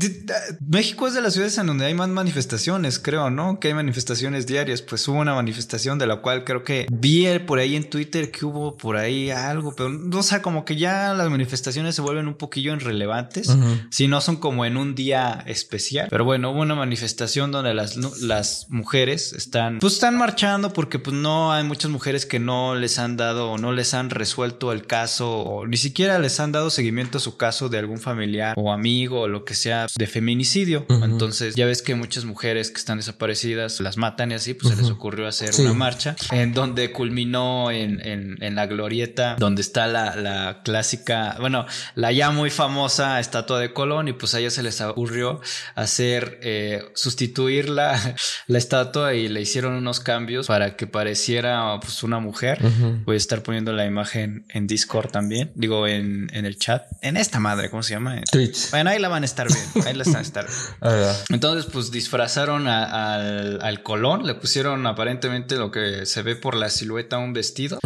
[0.61, 3.59] México es de las ciudades en donde hay más manifestaciones, creo, ¿no?
[3.59, 4.81] Que hay manifestaciones diarias.
[4.83, 8.47] Pues hubo una manifestación de la cual creo que vi por ahí en Twitter que
[8.47, 12.29] hubo por ahí algo, pero no o sea, como que ya las manifestaciones se vuelven
[12.29, 13.57] un poquillo irrelevantes
[13.91, 16.09] si no son como en un día especial.
[16.11, 21.17] Pero bueno, hubo una manifestación donde las, las mujeres están, pues están marchando porque pues
[21.17, 24.87] no hay muchas mujeres que no les han dado o no les han resuelto el
[24.87, 28.73] caso o ni siquiera les han dado seguimiento a su caso de algún familiar o
[28.73, 30.87] amigo o lo que sea de feminicidio.
[30.89, 34.81] Entonces ya ves que muchas mujeres que están desaparecidas las matan y así, pues se
[34.81, 40.17] les ocurrió hacer una marcha en donde culminó en, en, la glorieta donde está la,
[40.17, 44.63] la, clásica, bueno, la ya muy famosa estatua de Colón y pues a ellos se
[44.63, 45.41] les ocurrió
[45.75, 52.03] hacer, eh, sustituir la, la estatua y le hicieron unos cambios para que pareciera pues
[52.03, 52.59] una mujer.
[53.05, 57.17] Voy a estar poniendo la imagen en Discord también, digo en, en el chat, en
[57.17, 58.21] esta madre, ¿cómo se llama?
[58.31, 58.71] Twitch.
[58.71, 61.11] Bueno, ahí la van a estar bien, ahí la están a estar bien.
[61.31, 66.69] Entonces pues disfrazaron al, al Colón, le pusieron aparentemente lo que se ve por la
[66.71, 67.79] silueta un vestido.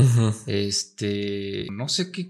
[0.46, 2.28] Este, no sé qué,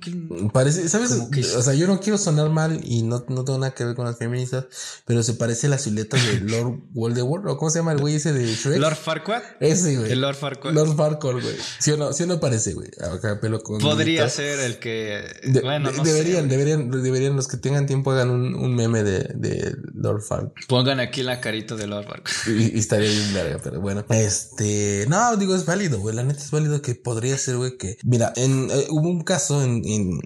[0.52, 1.28] Parece, ¿sabes?
[1.56, 4.04] O sea, yo no quiero sonar mal y no, no tengo nada que ver con
[4.04, 4.66] las feministas,
[5.06, 8.32] pero se parece la silueta de Lord Voldemort, o cómo se llama el güey ese
[8.32, 8.78] de Shrek.
[8.78, 9.42] Lord Farquaad.
[9.60, 10.12] Ese, güey.
[10.12, 10.72] El Lord Farquaad.
[10.74, 11.56] Lord Farquaad, güey.
[11.78, 12.12] ¿Sí o no?
[12.12, 12.88] ¿Sí o no parece, güey?
[13.00, 13.78] Acá pelo con.
[13.78, 15.24] Podría ser el que.
[15.62, 19.76] bueno, no deberían, deberían, deberían, los que tengan tiempo hagan un, un meme de, de
[19.94, 20.66] Lord Farquaad.
[20.68, 22.54] Pongan aquí la carita de Lord Farquaad.
[22.54, 24.04] Y, estaría bien larga, pero bueno.
[24.10, 26.14] Este, no, digo, es válido, güey.
[26.14, 29.62] La neta es válido que podría ser, güey, que, mira, en, eh, hubo un caso
[29.62, 30.20] en, en,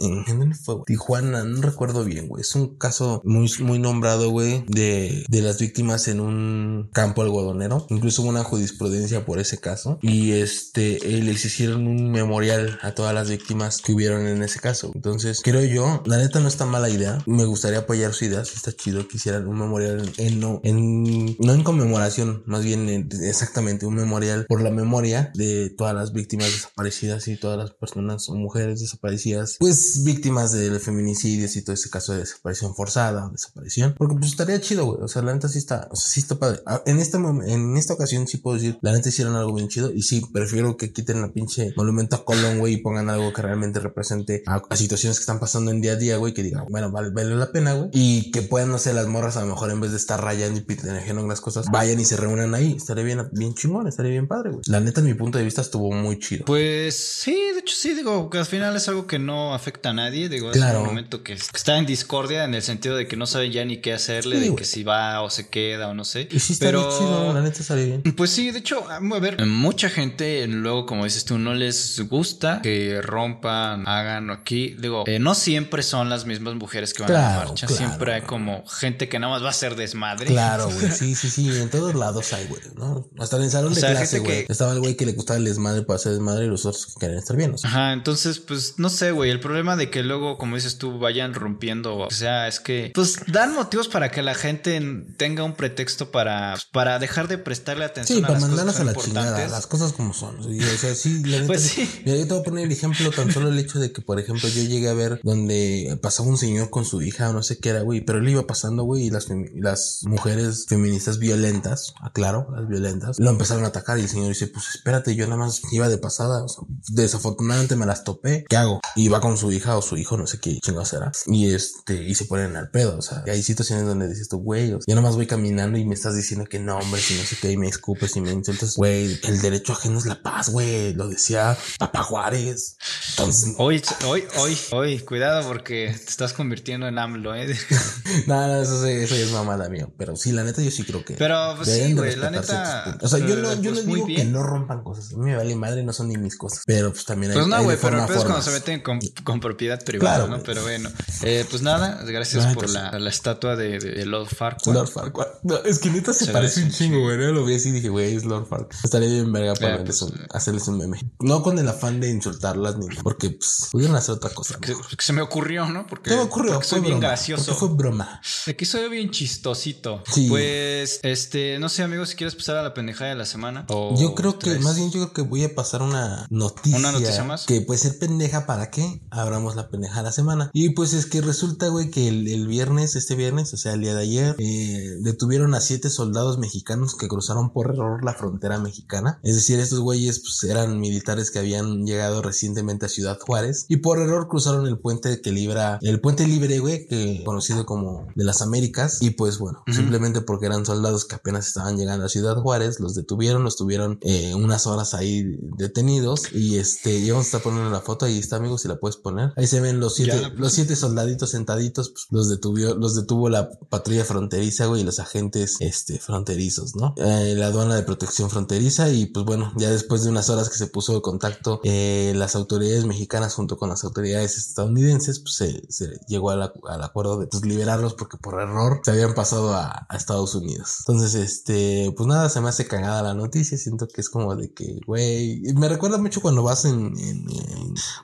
[0.00, 2.42] en, en, en fue, Tijuana, no recuerdo bien, güey.
[2.42, 7.86] Es un caso muy, muy nombrado, güey, de, de las víctimas en un campo algodonero.
[7.90, 9.98] Incluso hubo una jurisprudencia por ese caso.
[10.02, 14.60] Y este, eh, les hicieron un memorial a todas las víctimas que hubieron en ese
[14.60, 14.92] caso.
[14.94, 17.22] Entonces, creo yo, la neta no está mala idea.
[17.26, 18.44] Me gustaría apoyar su idea.
[18.44, 23.08] Si está chido que hicieran un memorial en, no, en, no en conmemoración, más bien
[23.22, 28.28] exactamente un memorial por la memoria de todas las víctimas desaparecidas y todas las personas
[28.28, 33.94] o mujeres desaparecidas, pues víctimas de feminicidios y todo ese caso de desaparición forzada, desaparición,
[33.96, 36.38] porque pues estaría chido, güey, o sea, la neta sí está, o sea, sí está
[36.38, 36.60] padre.
[36.66, 39.92] Ah, en esta, en esta ocasión sí puedo decir, la neta hicieron algo bien chido
[39.92, 43.42] y sí, prefiero que quiten la pinche monumento a Colón, güey, y pongan algo que
[43.42, 46.90] realmente represente a, situaciones que están pasando en día a día, güey, que digan, bueno,
[46.90, 49.70] vale, vale la pena, güey, y que puedan, no sé, las morras a lo mejor
[49.70, 53.04] en vez de estar rayando y pidiendo las cosas, vayan y se reúnan ahí, estaría
[53.04, 54.62] bien, bien chingón, estaría bien padre, güey.
[54.66, 56.44] La neta, mi punto de vista estuvo muy chido.
[56.44, 59.92] Pues sí, de hecho sí, digo, que al final es algo que no afecta a
[59.92, 63.26] nadie, digo, es un momento que, está en discordia en el sentido de que no
[63.26, 66.28] saben ya ni qué hacerle, de que si va o se queda o no sé.
[66.30, 68.02] Y sí pero chido, la neta sale bien.
[68.16, 72.60] Pues sí, de hecho, a ver, mucha gente luego, como dices tú, no les gusta
[72.62, 74.74] que rompan, hagan aquí.
[74.78, 78.22] Digo, eh, no siempre son las mismas mujeres que van a la marcha, siempre hay
[78.22, 80.26] como gente que nada más va a ser desmadre.
[80.26, 83.08] Claro, güey, sí, sí, sí, en todos lados hay, güey, ¿no?
[83.18, 84.46] Hasta en el salón de clase, güey.
[84.48, 87.00] Estaba el güey que le gustaba el desmadre para hacer desmadre y los otros que
[87.00, 87.54] querían estar bien.
[87.62, 91.34] Ajá, entonces, pues, no sé, güey, el problema de que luego, como dices tú, vayan
[91.34, 94.80] rompiendo, o sea, es que, pues, dan motivos para que la gente
[95.16, 98.80] tenga un pretexto para, pues, para dejar de prestarle atención sí, a para las mandarlas
[98.80, 100.38] a la chingada, las cosas como son.
[100.38, 101.88] O sea, sí, la pues sí.
[102.04, 104.18] Mira, yo te voy a poner el ejemplo, tan solo el hecho de que, por
[104.18, 107.58] ejemplo, yo llegué a ver donde pasaba un señor con su hija o no sé
[107.58, 112.48] qué era, güey, pero él iba pasando, güey, y las, las mujeres feministas violentas, aclaro,
[112.52, 115.60] las violentas, lo empezaron a atacar y el señor dice, pues espérate, yo nada más
[115.72, 118.80] iba de pasada, o sea, desafortunadamente me las topé, ¿qué hago?
[118.96, 122.02] Y va con su hija o su hijo, no sé qué chingados era, y este,
[122.02, 125.02] y se ponen al pedo, o sea, hay situaciones donde dices tú, güey, yo nada
[125.02, 127.56] más voy caminando y me estás diciendo que no, hombre, si no sé qué, y
[127.56, 131.56] me escupes y me insultas, güey, el derecho ajeno es la paz, güey, lo decía
[131.78, 132.76] Papa Juárez.
[133.10, 137.56] Entonces, hoy, hoy, hoy, hoy, cuidado porque te estás convirtiendo en AMLO, eh.
[138.26, 141.14] Nada, eso, eso, es mamada mía, pero sí, la neta yo sí creo que.
[141.14, 142.98] Pero pues sí, güey, la neta.
[143.00, 145.36] O sea, yo no, yo pues no digo que no rompan cosas, a mí me
[145.36, 147.38] vale madre, no son ni mis cosas, pero pues también hay.
[147.38, 150.42] Pues no, güey, pero es cuando se meten con, con propiedad privada, ¿no?
[150.42, 150.90] Pero bueno,
[151.22, 154.74] eh, pues nada, gracias por la, la, estatua de, de, Lord Farquaad.
[154.74, 155.66] Lord Farquaad.
[155.66, 157.16] es que neta se, parece un chingo, güey.
[157.18, 158.80] Lo vi así y dije, güey, es Lord Farquaad.
[158.84, 160.98] Estaría bien verga para pues, hacerles un meme.
[161.20, 164.58] No con el afán de insultarlas ni porque pues, pudieron hacer otra cosa.
[164.58, 165.86] Que, se me ocurrió, ¿no?
[165.86, 166.52] Porque, se me ocurrió.
[166.54, 167.54] Porque soy bien gracioso.
[167.54, 168.20] fue broma.
[168.56, 170.02] Que soy bien chistosito.
[170.12, 170.28] Sí.
[170.28, 173.66] Pues, este, no sé, amigos, si quieres pasar a la pendejada de la semana.
[173.68, 176.78] yo creo que, más bien, yo creo que voy a pasar una noticia.
[176.78, 177.46] Una noticia más.
[177.46, 180.50] Que puede ser pendeja para que abramos la de la semana.
[180.52, 183.94] Y pues es que resulta, güey, que el, viernes, este viernes, o sea, el día
[183.94, 189.18] de ayer, eh, detuvieron a siete soldados mexicanos que cruzaron por error la frontera mexicana.
[189.22, 193.78] Es decir, estos güeyes pues, eran militares que habían llegado recientemente a Ciudad Juárez y
[193.78, 198.24] por error cruzaron el puente que libra, el puente libre, güey, que conocido como de
[198.24, 198.98] las Américas.
[199.00, 202.94] Y pues bueno, simplemente porque eran soldados que apenas estaban llegando a Ciudad Juárez, los
[202.94, 207.70] detuvieron, los tuvieron eh, unas horas ahí detenidos y este, y vamos a estar poniendo
[207.70, 209.32] la foto, ahí está, amigos, si la puedes poner.
[209.36, 213.28] Ahí se se ven los siete, los siete soldaditos sentaditos, pues, los detuvo, los detuvo
[213.28, 216.94] la patrulla fronteriza, güey, y los agentes, este, fronterizos, ¿no?
[216.96, 220.56] Eh, la aduana de protección fronteriza y pues bueno, ya después de unas horas que
[220.56, 225.98] se puso de contacto eh, las autoridades mexicanas junto con las autoridades estadounidenses, pues se,
[226.06, 226.42] llegó al
[226.82, 230.76] acuerdo de pues, liberarlos porque por error se habían pasado a, Estados Unidos.
[230.86, 234.52] Entonces, este, pues nada, se me hace cagada la noticia, siento que es como de
[234.52, 236.94] que, güey, me recuerda mucho cuando vas en,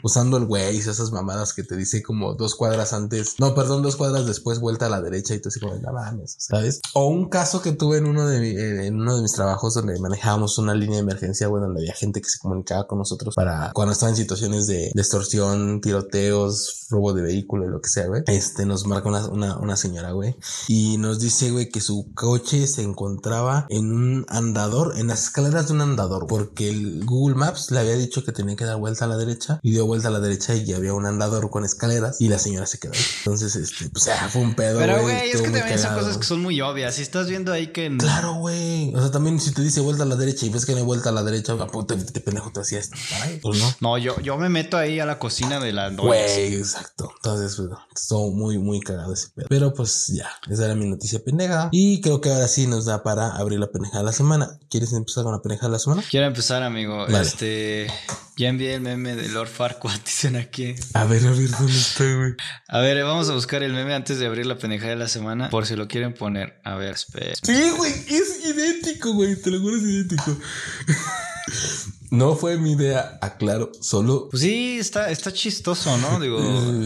[0.02, 3.96] usando el güey, esas mamadas que te dice como dos cuadras antes, no, perdón, dos
[3.96, 6.80] cuadras después vuelta a la derecha y tú así como, la mames, ¿sabes?
[6.94, 10.58] O un caso que tuve en uno de, en uno de mis trabajos donde manejábamos
[10.58, 13.92] una línea de emergencia, bueno, donde había gente que se comunicaba con nosotros para cuando
[13.92, 18.22] estaba en situaciones de, de extorsión, tiroteos, robo de vehículo, lo que sea, güey.
[18.26, 20.36] Este nos marca una, una, una señora, güey,
[20.68, 25.68] y nos dice, güey, que su coche se encontraba en un andador, en las escaleras
[25.68, 29.04] de un andador, porque el Google Maps le había dicho que tenía que dar vuelta
[29.04, 32.20] a la derecha y dio vuelta a la derecha y había un andador con escaleras
[32.20, 32.92] y la señora se quedó.
[33.18, 34.78] Entonces, este, pues, ah, fue un pedo.
[34.78, 36.94] Pero, güey, es que también son cosas que son muy obvias.
[36.94, 37.94] Si estás viendo ahí que.
[37.96, 38.94] Claro, güey.
[38.94, 40.84] O sea, también si te dice vuelta a la derecha y ves que no hay
[40.84, 41.54] vuelta a la derecha,
[41.86, 42.90] te, te, pendejo te hacías.
[43.42, 43.74] Pues no.
[43.80, 45.90] No, yo, yo me meto ahí a la cocina de la.
[45.90, 47.12] Güey, exacto.
[47.16, 49.46] Entonces, pues, todo muy, muy cagado ese pedo.
[49.48, 51.68] Pero pues ya, esa era mi noticia pendeja.
[51.72, 54.58] Y creo que ahora sí nos da para abrir la pendeja de la semana.
[54.70, 56.02] ¿Quieres empezar con la pendeja de la semana?
[56.10, 57.06] Quiero empezar, amigo.
[57.06, 57.88] Este.
[58.36, 60.74] Ya envié el meme de Lord Farquaad, dicen aquí.
[60.94, 62.34] A ver, a ver, ¿dónde está, güey?
[62.68, 65.50] A ver, vamos a buscar el meme antes de abrir la pendeja de la semana,
[65.50, 66.60] por si lo quieren poner.
[66.64, 67.34] A ver, espera.
[67.40, 70.38] Sí, güey, es idéntico, güey, te lo juro, es idéntico.
[72.14, 74.28] No fue mi idea, aclaro, solo.
[74.30, 76.20] Pues sí, está, está chistoso, ¿no?
[76.24, 76.38] Digo,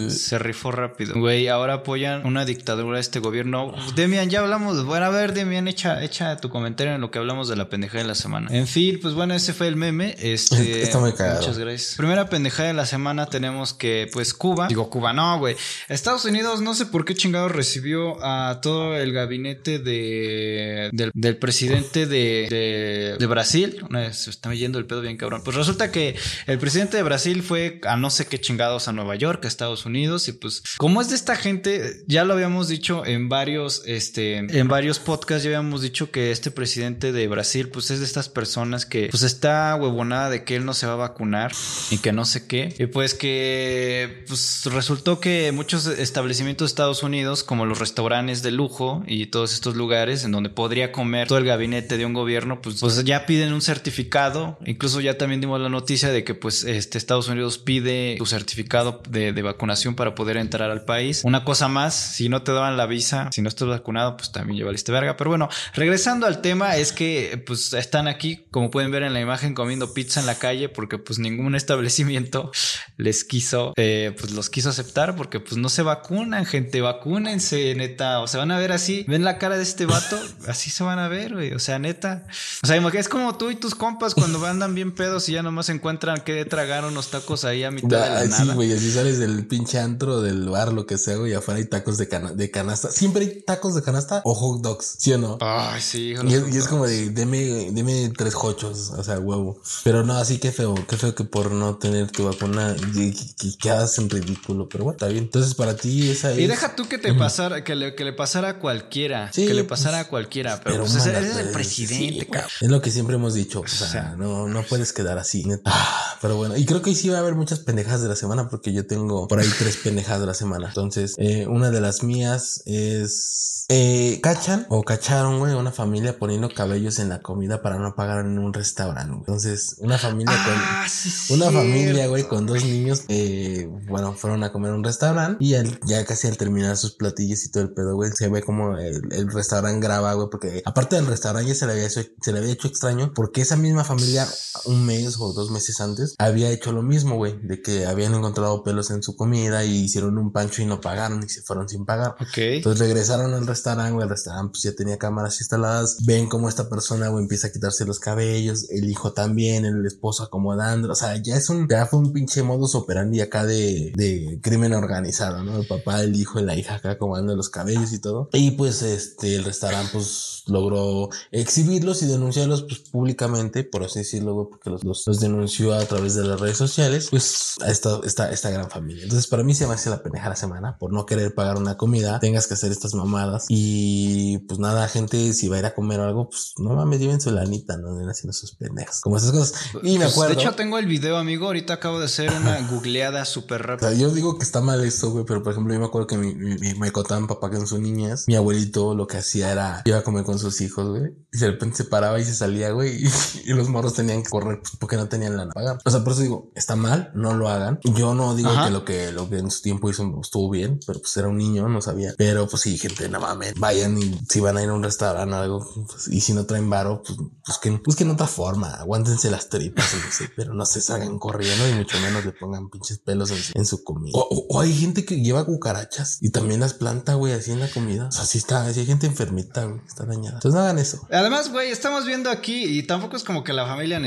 [0.08, 1.14] se rifó rápido.
[1.18, 3.74] Güey, ahora apoyan una dictadura a este gobierno.
[3.94, 4.86] Demian, ya hablamos.
[4.86, 8.04] Bueno, a ver, Demian, echa, echa tu comentario en lo que hablamos de la pendejada
[8.04, 8.48] de la semana.
[8.50, 10.16] En fin, pues bueno, ese fue el meme.
[10.18, 10.82] Este.
[10.82, 11.40] Está muy cagado.
[11.40, 11.94] Muchas gracias.
[11.96, 14.68] Primera pendejada de la semana tenemos que, pues, Cuba.
[14.68, 15.56] Digo, Cuba, no, güey.
[15.90, 20.88] Estados Unidos, no sé por qué chingado recibió a todo el gabinete de.
[21.12, 23.84] del, presidente de, de, Brasil.
[24.12, 25.42] Se está yendo el pedo bien cabrón.
[25.44, 29.16] Pues resulta que el presidente de Brasil fue a no sé qué chingados a Nueva
[29.16, 33.04] York, a Estados Unidos, y pues, como es de esta gente, ya lo habíamos dicho
[33.04, 37.90] en varios, este, en varios podcasts, ya habíamos dicho que este presidente de Brasil, pues
[37.90, 40.96] es de estas personas que, pues está huevonada de que él no se va a
[40.96, 41.52] vacunar
[41.90, 42.74] y que no sé qué.
[42.78, 48.50] Y pues que, pues resultó que muchos establecimientos de Estados Unidos, como los restaurantes de
[48.50, 52.60] lujo y todos estos lugares en donde podría comer todo el gabinete de un gobierno,
[52.60, 56.34] pues, pues ya piden un certificado, incluso ya ya también dimos la noticia de que
[56.34, 61.22] pues este Estados Unidos pide tu certificado de, vacunación para poder entrar al país.
[61.24, 64.58] Una cosa más, si no te daban la visa, si no estás vacunado, pues también
[64.58, 65.16] llevaliste verga.
[65.16, 69.20] Pero bueno, regresando al tema, es que pues están aquí, como pueden ver en la
[69.20, 72.50] imagen, comiendo pizza en la calle porque pues ningún establecimiento
[72.96, 78.20] les quiso, eh, pues los quiso aceptar porque pues no se vacunan, gente, vacúnense, neta.
[78.20, 80.98] O se van a ver así, ven la cara de este vato, así se van
[80.98, 81.52] a ver, güey.
[81.52, 82.26] O sea, neta.
[82.62, 85.68] O sea, es como tú y tus compas cuando andan bien pedos y ya nomás
[85.68, 88.44] encuentran que tragar unos tacos ahí a mitad de la nada.
[88.44, 91.66] Sí, güey, así sales del pinche antro, del bar, lo que sea, güey, afuera hay
[91.66, 92.90] tacos de, de canasta.
[92.90, 95.38] Siempre hay tacos de canasta o hot dogs, ¿sí o no?
[95.40, 96.14] Ay, sí.
[96.26, 99.60] Y es, como de, deme, deme tres hochos, o sea, huevo.
[99.84, 103.14] Pero no, así que feo, qué feo que por no tener tu vacuna y,
[103.58, 105.24] quedas en ridículo, pero bueno, está bien.
[105.24, 108.48] Entonces, para ti esa Y deja tú que te pasara, que le, que le pasara
[108.50, 112.50] a cualquiera, que le pasara a cualquiera, pero, pues, eres el presidente, cabrón.
[112.60, 115.44] Es lo que siempre hemos dicho, o sea, no, no puedes quedar así.
[115.64, 118.48] Ah, pero bueno, y creo que sí va a haber muchas pendejas de la semana
[118.48, 120.68] porque yo tengo por ahí tres pendejas de la semana.
[120.68, 126.48] Entonces, eh, una de las mías es eh, cachan o cacharon, güey, una familia poniendo
[126.48, 129.14] cabellos en la comida para no pagar en un restaurante.
[129.14, 130.86] Entonces, una familia ah,
[131.26, 135.44] con una familia, güey, con dos niños, eh, bueno, fueron a comer a un restaurante
[135.44, 138.78] y ya casi al terminar sus platillos y todo el pedo, güey, se ve como
[138.78, 142.38] el, restaurante graba, güey, porque aparte del restaurante ya se le había hecho, se le
[142.38, 144.26] había hecho extraño porque esa misma familia
[144.68, 148.62] un mes o dos meses antes había hecho lo mismo, güey, de que habían encontrado
[148.62, 151.84] pelos en su comida y hicieron un pancho y no pagaron y se fueron sin
[151.84, 152.14] pagar.
[152.20, 152.38] Ok.
[152.38, 156.68] Entonces regresaron al restaurante güey, el restaurante pues ya tenía cámaras instaladas, ven cómo esta
[156.68, 161.16] persona, güey, empieza a quitarse los cabellos, el hijo también, el esposo acomodando, o sea,
[161.22, 165.58] ya es un, ya fue un pinche modus operandi acá de, de crimen organizado, ¿no?
[165.58, 168.28] El papá, el hijo y la hija acá acomodando los cabellos y todo.
[168.32, 174.50] Y pues este, el restaurante pues logró exhibirlos y denunciarlos pues públicamente, por así decirlo,
[174.62, 178.50] porque los, los, denunció a través de las redes sociales, pues a esta, esta, esta
[178.50, 179.04] gran familia.
[179.04, 181.76] Entonces, para mí se me hace la pendeja la semana por no querer pagar una
[181.76, 185.74] comida, tengas que hacer estas mamadas y pues nada, gente, si va a ir a
[185.74, 189.32] comer algo, pues no mames, lleven su lanita, no ven haciendo sus pendejas, como esas
[189.32, 189.54] cosas.
[189.82, 190.34] Y me pues, acuerdo.
[190.34, 191.46] De hecho, tengo el video, amigo.
[191.46, 193.88] Ahorita acabo de hacer una googleada súper rápida.
[193.88, 196.06] O sea, yo digo que está mal esto, güey, pero por ejemplo, yo me acuerdo
[196.06, 199.82] que mi, mi, me contaban papá con sus niñas, mi abuelito lo que hacía era
[199.84, 202.70] iba a comer con sus hijos, güey, y de repente se paraba y se salía,
[202.70, 203.04] güey,
[203.44, 205.78] y, los morros tenían que correr pues, porque no tenían lana pagar.
[205.84, 207.78] O sea, por eso digo, está mal, no lo hagan.
[207.82, 211.00] Yo no digo que lo que lo que en su tiempo hizo estuvo bien, pero
[211.00, 212.14] pues era un niño, no sabía.
[212.16, 215.34] Pero pues sí, gente, no mames, vayan y si van a ir a un restaurante
[215.34, 219.48] o algo, pues, y si no traen varo, pues busquen, busquen otra forma, aguántense las
[219.48, 223.30] tripas, no sé, pero no se salgan corriendo y mucho menos le pongan pinches pelos
[223.54, 224.12] en, su comida.
[224.14, 228.08] O, hay gente que lleva cucarachas y también las planta, güey, así en la comida.
[228.08, 230.36] O sea, sí está, así hay gente enfermita, güey, está dañada.
[230.36, 231.06] Entonces no hagan eso.
[231.10, 233.98] Además, güey, estamos viendo aquí y tampoco es como que la familia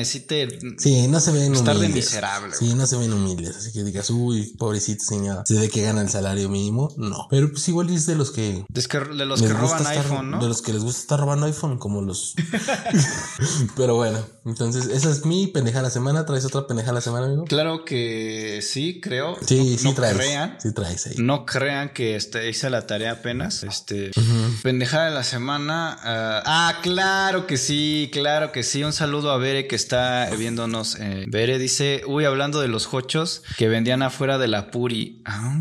[0.77, 2.55] Sí, no se ven estar de miserable.
[2.55, 3.57] Sí, no se ven humildes.
[3.57, 6.93] Así que digas, uy, pobrecito señora, se ve que gana el salario mínimo.
[6.97, 8.63] No, pero pues igual es de los que.
[8.69, 10.41] De, los que roban iPhone, ¿no?
[10.41, 12.35] De los que les gusta estar robando iPhone, como los.
[13.75, 16.25] pero bueno, entonces esa es mi pendeja la semana.
[16.25, 17.45] ¿Traes otra pendeja la semana, amigo?
[17.45, 19.37] Claro que sí, creo.
[19.45, 20.15] Sí, sí no traes.
[20.15, 21.15] Crean, sí traes ahí.
[21.17, 23.63] No crean que este, hice la tarea apenas.
[23.63, 24.11] Este.
[24.63, 25.97] Pendejada de la semana.
[26.01, 28.83] ah, ah claro que sí, claro que sí.
[28.83, 30.97] Un saludo a Bere que está viéndonos.
[30.99, 35.21] Eh, Bere dice, uy, hablando de los hochos que vendían afuera de la Puri.
[35.25, 35.57] Ah.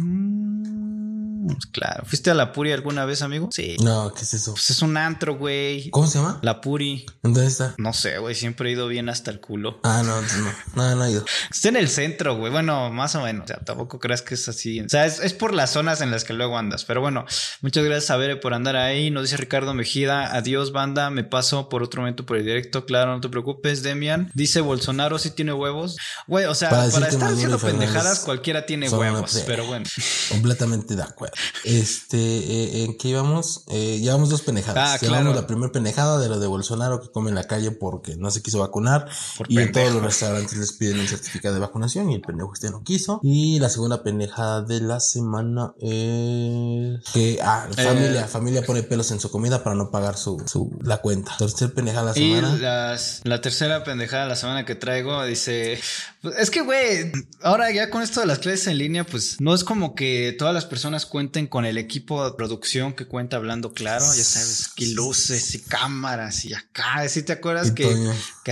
[1.55, 2.05] Pues claro.
[2.07, 3.49] ¿Fuiste a la Puri alguna vez, amigo?
[3.53, 3.77] Sí.
[3.83, 4.53] No, ¿qué es eso?
[4.53, 5.91] Pues es un antro, güey.
[5.91, 6.39] ¿Cómo se llama?
[6.43, 7.07] La Puri.
[7.23, 7.75] ¿Dónde está?
[7.79, 8.35] No sé, güey.
[8.35, 9.81] Siempre he ido bien hasta el culo.
[9.83, 10.53] Ah, no, no.
[10.75, 11.25] No, no he ido.
[11.51, 12.53] Está en el centro, güey.
[12.53, 13.45] Bueno, más o menos.
[13.45, 14.81] O sea, tampoco creas que es así.
[14.81, 16.85] O sea, es, por las zonas en las que luego andas.
[16.85, 17.25] Pero bueno,
[17.63, 19.11] muchas gracias a Bere por andar ahí.
[19.11, 20.35] Nos dice Ricardo Mejida.
[20.35, 21.11] Adiós, banda.
[21.11, 22.85] Me paso por otro momento por el directo.
[22.87, 24.31] Claro, no te preocupes, Demian.
[24.35, 25.97] Dice Bolsonaro sí tiene huevos.
[26.27, 29.43] Güey, o sea, para, estar haciendo pendejadas, cualquiera tiene huevos.
[29.47, 29.85] Pero bueno.
[30.29, 31.37] Completamente de acuerdo.
[31.65, 32.19] Este.
[32.19, 33.65] Eh, ¿en qué íbamos?
[33.69, 34.95] Eh, llevamos dos pendejadas.
[34.95, 38.17] Ah, llevamos la primera pendejada de lo de Bolsonaro que come en la calle porque
[38.17, 39.09] no se quiso vacunar.
[39.49, 42.71] y en todos los restaurantes les piden un certificado de vacunación y el pendejo este
[42.71, 43.21] no quiso.
[43.23, 49.11] Y la segunda pendejada de la semana es que, ah, eh, familia, familia pone pelos
[49.11, 51.37] en su comida para no pagar su, su la cuenta.
[51.39, 53.11] Tercer pendejada de la semana.
[53.25, 55.79] Y la tercera pendejada de la semana que traigo dice,
[56.23, 59.65] es que, güey, ahora ya con esto de las clases en línea, pues no es
[59.65, 64.05] como que todas las personas cuenten con el equipo de producción que cuenta hablando claro,
[64.05, 67.09] ya sabes, que luces y cámaras y acá.
[67.09, 67.89] Si te acuerdas que,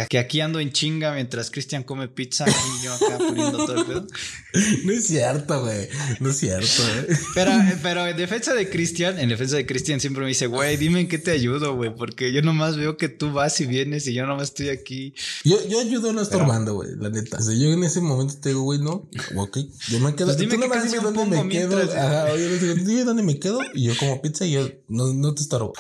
[0.09, 3.85] que, aquí ando en chinga mientras Cristian come pizza y yo acá poniendo todo el
[3.85, 4.07] pedo.
[4.85, 5.89] No es cierto, güey.
[6.21, 7.19] No es cierto, güey.
[7.35, 7.53] Pero,
[7.83, 11.09] pero en defensa de Cristian, en defensa de Cristian siempre me dice, güey, dime en
[11.09, 14.27] qué te ayudo, güey, porque yo nomás veo que tú vas y vienes y yo
[14.27, 15.15] nomás estoy aquí.
[15.45, 17.37] Yo, yo ayudo no estorbando, güey, la neta.
[17.39, 20.27] O sea, yo en ese momento te digo, güey, no, ok, yo me quedo.
[20.27, 21.79] Pues dime tú nomás dime dónde me quedo.
[21.79, 25.43] Ajá, oye, dime dónde me quedo y yo como pizza y yo no, no te
[25.43, 25.73] estorbo.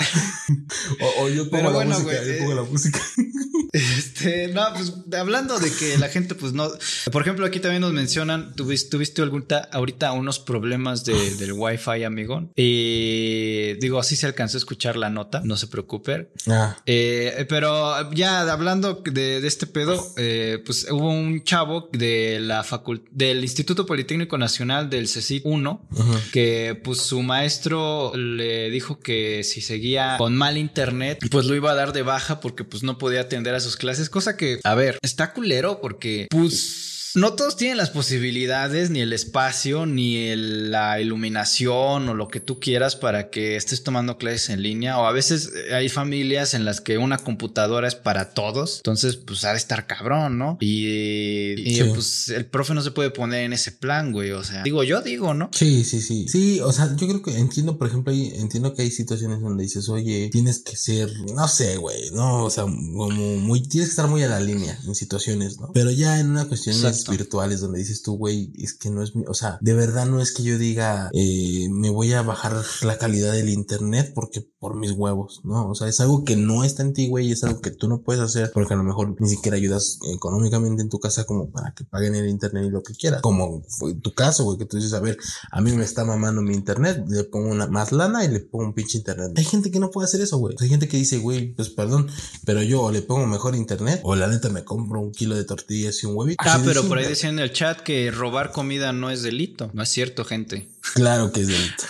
[1.21, 3.01] o, yo pongo la música, yo pongo la eh, música.
[3.71, 6.71] Este, no, pues hablando de que la gente, pues no.
[7.13, 12.51] Por ejemplo, aquí también nos mencionan, tuviste, tuviste ahorita unos problemas de, del wifi, amigo.
[12.57, 16.31] Y digo, así se alcanzó a escuchar la nota, no se preocupe.
[16.49, 16.77] Ah.
[16.87, 23.11] Eh, pero ya hablando de, este pedo, eh, pues hubo un chavo de la facultad,
[23.13, 25.89] del Instituto Politécnico Nacional del CECIT 1,
[26.33, 31.71] que pues su maestro le dijo que si seguía con mal internet, pues lo iba
[31.71, 34.75] a dar de baja porque pues no podía atender a sus clases, cosa que, a
[34.75, 41.01] ver, está culero porque pues no todos tienen las posibilidades, ni el espacio, ni la
[41.01, 44.99] iluminación o lo que tú quieras para que estés tomando clases en línea.
[44.99, 48.79] O a veces eh, hay familias en las que una computadora es para todos.
[48.79, 50.57] Entonces, pues ha de estar cabrón, ¿no?
[50.61, 54.33] Y, pues el profe no se puede poner en ese plan, güey.
[54.33, 55.51] O sea, digo, yo digo, ¿no?
[55.53, 56.27] Sí, sí, sí.
[56.29, 59.89] Sí, o sea, yo creo que entiendo, por ejemplo, entiendo que hay situaciones donde dices,
[59.89, 64.09] oye, tienes que ser, no sé, güey, no, o sea, como muy, tienes que estar
[64.09, 65.71] muy a la línea en situaciones, ¿no?
[65.73, 66.77] Pero ya en una cuestión
[67.09, 70.21] virtuales donde dices tú, güey, es que no es mi, o sea, de verdad no
[70.21, 74.77] es que yo diga, eh, me voy a bajar la calidad del internet porque por
[74.77, 75.69] mis huevos, ¿no?
[75.69, 78.03] O sea, es algo que no está en ti, güey, es algo que tú no
[78.03, 81.75] puedes hacer porque a lo mejor ni siquiera ayudas económicamente en tu casa como para
[81.75, 83.23] que paguen el internet y lo que quieras.
[83.23, 85.17] Como fue tu caso, güey, que tú dices, a ver,
[85.51, 88.67] a mí me está mamando mi internet, le pongo una más lana y le pongo
[88.67, 89.33] un pinche internet.
[89.37, 90.57] Hay gente que no puede hacer eso, güey.
[90.61, 92.09] Hay gente que dice, güey, pues perdón,
[92.45, 95.45] pero yo o le pongo mejor internet o la neta me compro un kilo de
[95.45, 96.43] tortillas y un huevito.
[96.47, 99.71] Ah, pero por ahí decía en el chat que robar comida no es delito.
[99.75, 100.69] No es cierto, gente.
[100.95, 101.85] Claro que es delito.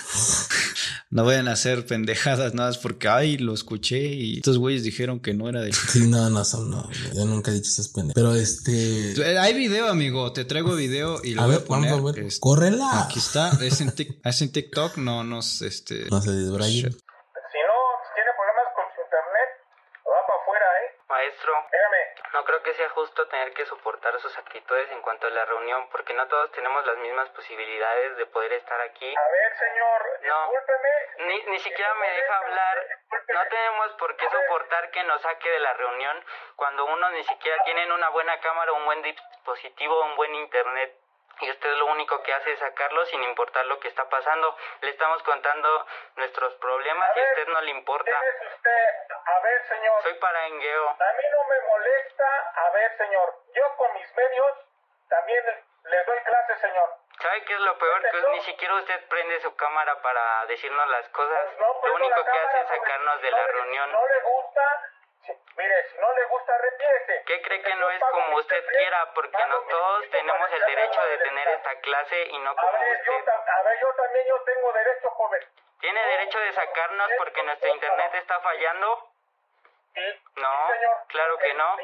[1.11, 5.20] no vayan a hacer pendejadas nada más porque, ay, lo escuché y estos güeyes dijeron
[5.20, 5.72] que no era de...
[5.72, 6.88] Sí, no, no son, no.
[7.14, 8.14] Yo nunca he dicho esas pendejadas.
[8.14, 9.38] Pero este...
[9.38, 10.32] Hay video, amigo.
[10.32, 11.92] Te traigo video y lo voy a poner.
[11.92, 12.26] Vamos a ver.
[12.26, 13.02] Este, Córrela.
[13.04, 13.50] Aquí está.
[13.62, 13.92] Es en,
[14.24, 14.98] es en TikTok.
[14.98, 16.06] No nos, este...
[16.11, 16.96] No se desbrayen.
[21.09, 21.66] Maestro,
[22.35, 25.88] no creo que sea justo tener que soportar sus actitudes en cuanto a la reunión,
[25.90, 29.15] porque no todos tenemos las mismas posibilidades de poder estar aquí.
[29.17, 30.50] A ver, señor, no,
[31.27, 32.87] Ni, ni siquiera me deja hablar.
[33.33, 36.25] No tenemos por qué soportar que nos saque de la reunión
[36.56, 40.94] cuando uno ni siquiera tiene una buena cámara, un buen dispositivo, un buen internet
[41.40, 44.56] y usted lo único que hace es sacarlo sin importar lo que está pasando.
[44.80, 45.86] Le estamos contando
[46.16, 48.10] nuestros problemas y a usted no le importa.
[48.54, 48.88] usted?
[49.24, 50.02] A ver, señor.
[50.02, 50.88] Soy parangueo.
[50.88, 52.52] A mí no me molesta.
[52.54, 53.34] A ver, señor.
[53.54, 54.52] Yo con mis medios
[55.08, 55.44] también
[55.84, 56.94] le doy clases, señor.
[57.20, 58.02] ¿Sabe qué es lo peor?
[58.02, 61.48] Que ni siquiera usted prende su cámara para decirnos las cosas.
[61.56, 63.92] Pues lo único que hace es sacarnos de la reunión.
[63.92, 64.90] No le gusta
[65.56, 67.23] Mire, si no le gusta, retírese.
[67.27, 69.12] ¿Qué cree que no es como usted quiera?
[69.14, 73.29] Porque no todos tenemos el derecho de tener esta clase y no como usted.
[73.29, 75.42] a ver, yo también yo tengo derecho, joven.
[75.81, 79.10] ¿Tiene derecho de sacarnos porque nuestro internet está fallando?
[79.94, 80.23] Sí.
[80.37, 80.69] No,
[81.08, 81.77] claro que no.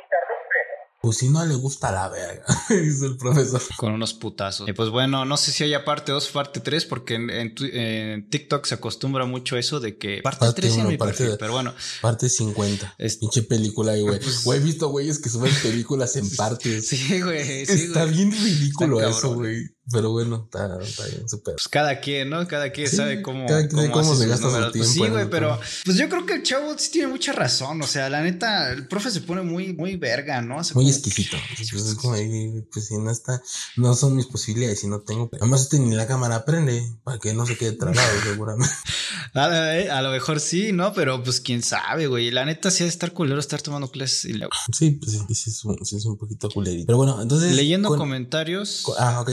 [1.05, 3.61] Pues si no le gusta la verga, dice el profesor.
[3.77, 4.67] Con unos putazos.
[4.67, 8.77] Y pues bueno, no sé si haya parte 2, parte 3, porque en, TikTok se
[8.77, 11.75] acostumbra mucho eso de que parte 3 en mi parte perfil, pero bueno.
[12.01, 12.95] Parte 50.
[12.97, 14.19] Es pinche película, güey.
[14.19, 16.89] Pues, güey, he visto güeyes que suben películas en partes.
[16.89, 17.61] Sí, güey.
[17.61, 19.63] Está bien ridículo eso, güey.
[19.93, 21.55] Pero bueno, está, está bien, súper.
[21.55, 22.47] Pues cada quien, ¿no?
[22.49, 23.47] Cada quien sabe cómo.
[23.47, 24.91] Cada quien cómo, cómo se gasta su tiempo.
[24.91, 27.83] sí, güey, pero pues yo creo que el chavo sí tiene mucha razón.
[27.83, 30.61] O sea, la neta, el profe se pone muy, muy verga, ¿no?
[30.75, 31.37] muy exquisito.
[31.57, 33.43] Pues es como ahí, pues si no está,
[33.77, 35.29] no son mis posibilidades y no tengo.
[35.39, 38.75] Además, este ni la cámara prende para que no se quede trabado, seguramente.
[39.35, 40.95] Eh, a, lo mejor sí, ¿no?
[40.95, 42.31] Pero pues quién sabe, güey.
[42.31, 44.53] La neta sí ha de estar culero estar tomando clases y luego.
[44.73, 46.87] Sí, pues sí, sí es, un, sí es un poquito culerito.
[46.87, 47.55] Pero bueno, entonces.
[47.55, 48.85] Leyendo comentarios.
[48.99, 49.31] ah, ok,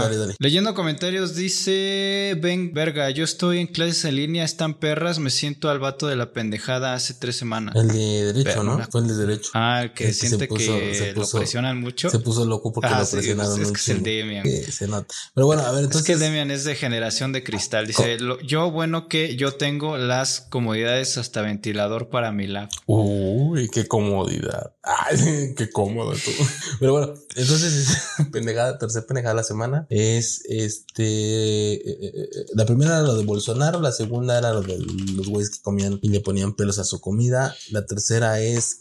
[0.00, 0.34] dale, dale.
[0.38, 5.70] Leyendo comentarios dice: Ven, verga, yo estoy en clases en línea, están perras, me siento
[5.70, 7.74] al vato de la pendejada hace tres semanas.
[7.76, 8.78] El de derecho, ¿no?
[8.90, 9.50] Fue el de derecho.
[9.54, 12.10] Ah, el que siente que, lo presionan mucho.
[12.10, 14.46] Se puso loco porque ah, lo presionaron es, es que es el Demian.
[14.46, 15.14] se nota.
[15.34, 16.08] Pero bueno, a ver, entonces.
[16.08, 17.86] Es que Demian es de generación de cristal.
[17.86, 22.70] Dice: Yo, bueno, que yo tengo las comodidades hasta ventilador para mi lap.
[22.86, 24.73] Uy, qué comodidad.
[24.84, 26.30] Ay, qué cómodo tú.
[26.78, 27.88] Pero bueno, entonces,
[28.32, 31.04] pendejada, tercera pendejada de la semana es este.
[31.04, 35.28] Eh, eh, eh, la primera era lo de Bolsonaro, la segunda era lo de los
[35.28, 37.56] güeyes que comían y le ponían pelos a su comida.
[37.70, 38.78] La tercera es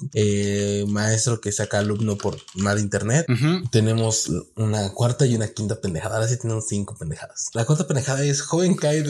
[0.87, 3.25] maestro que saca alumno por mal internet.
[3.71, 6.15] Tenemos una cuarta y una quinta pendejada.
[6.15, 7.49] Ahora sí tenemos cinco pendejadas.
[7.53, 9.03] La cuarta pendejada es joven cae,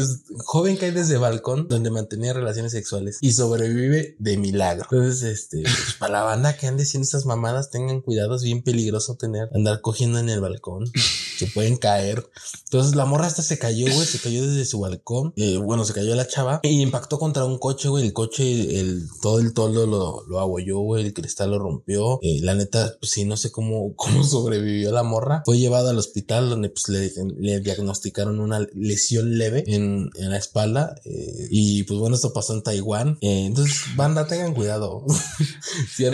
[0.46, 4.88] joven cae desde balcón donde mantenía relaciones sexuales y sobrevive de milagro.
[4.92, 8.62] Entonces, este, pues, para la banda que ande haciendo esas mamadas, tengan cuidado, es bien
[8.62, 10.86] peligroso tener, andar cogiendo en el balcón.
[11.38, 12.30] Se pueden caer.
[12.66, 15.34] Entonces la morra hasta se cayó, güey, se cayó desde su balcón.
[15.36, 18.06] Eh, bueno, se cayó la chava y impactó contra un coche, güey.
[18.06, 21.06] El coche, el, todo el toldo lo, lo abolló, güey.
[21.06, 22.20] El cristal lo rompió.
[22.22, 25.44] Eh, la neta, pues sí, no sé cómo, cómo sobrevivió la morra.
[25.46, 30.38] Fue llevada al hospital donde pues le, le diagnosticaron una lesión leve en, en la
[30.38, 30.96] espalda.
[31.06, 33.18] Eh, y pues bueno, esto pasó en Taiwán.
[33.22, 35.06] Eh, entonces, banda, tengan cuidado.
[35.96, 36.06] si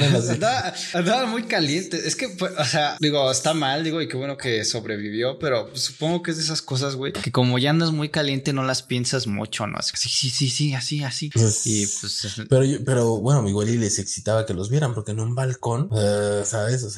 [0.94, 2.00] Andaba, muy caliente.
[2.06, 5.09] Es que, pues, o sea, digo, está mal, digo, y qué bueno que sobrevivió,
[5.40, 8.64] pero supongo que es de esas cosas, güey, que como ya andas muy caliente, no
[8.64, 9.78] las piensas mucho, ¿no?
[9.78, 11.30] Así, sí, sí, sí, sí, así, así.
[11.30, 12.42] Pues, y pues.
[12.50, 16.46] Pero, pero bueno, igual y les excitaba que los vieran, porque en un balcón, uh,
[16.46, 16.84] ¿sabes?
[16.84, 16.90] O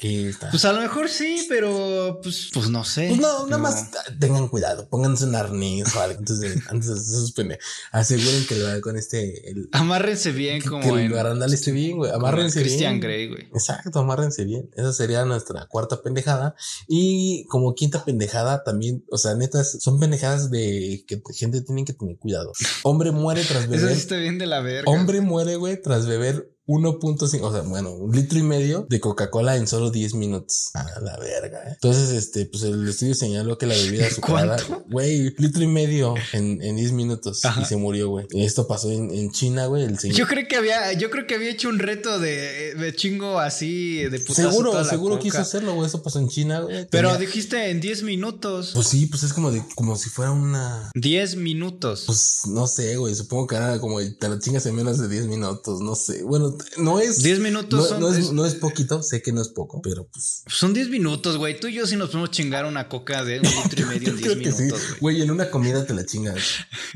[0.49, 3.07] Pues a lo mejor sí, pero pues, pues no sé.
[3.09, 6.20] Pues no, nada más tengan cuidado, pónganse un arnés o algo.
[6.20, 7.59] Entonces, antes de suspender,
[7.91, 9.49] aseguren que lo con este.
[9.49, 10.82] El, amárrense bien, como.
[10.82, 12.12] Que el barandal esté bien, güey.
[12.12, 13.43] Amárrense Christian Grey, güey.
[13.53, 14.70] Exacto, amárrense bien.
[14.76, 16.55] Esa sería nuestra cuarta pendejada.
[16.88, 21.93] Y como quinta pendejada también, o sea, netas, son pendejadas de que gente tiene que
[21.93, 22.52] tener cuidado.
[22.84, 23.91] Hombre muere tras beber.
[23.91, 24.91] Eso está bien de la verga.
[24.91, 29.57] Hombre muere, güey, tras beber 1.5, o sea, bueno, un litro y medio de Coca-Cola
[29.57, 30.69] en solo 10 minutos.
[30.74, 31.59] A la verga.
[31.67, 31.72] ¿eh?
[31.74, 34.57] Entonces, este, pues el estudio señaló que la bebida azucarada,
[34.89, 38.26] güey, litro y medio en, en 10 minutos y se murió, güey.
[38.32, 39.84] Esto pasó en, en China, güey.
[39.84, 43.39] El Yo creo que había, yo creo que había hecho un reto de, de chingo
[43.39, 45.88] así de putazo Seguro, seguro quiso hacerlo, güey.
[45.88, 46.88] Eso pasó en China, güey.
[46.89, 48.72] Pero dijiste en 10 minutos.
[48.74, 50.91] Pues sí, pues es como de, como si fuera una.
[50.95, 52.03] 10 minutos.
[52.05, 53.15] Pues no sé, güey.
[53.15, 55.82] Supongo que era como te la chingas en menos de 10 minutos.
[55.82, 56.24] No sé.
[56.24, 57.22] Bueno, no es.
[57.24, 57.99] 10 minutos no, son.
[58.01, 60.43] no es, es- no es poquito, sé que no es poco, pero pues.
[60.47, 61.59] Son 10 minutos, güey.
[61.59, 64.18] Tú y yo sí nos podemos chingar una coca de un litro y medio en
[64.18, 64.64] 10 Creo que sí.
[64.64, 65.22] minutos, güey.
[65.22, 66.38] En una comida te la chingas.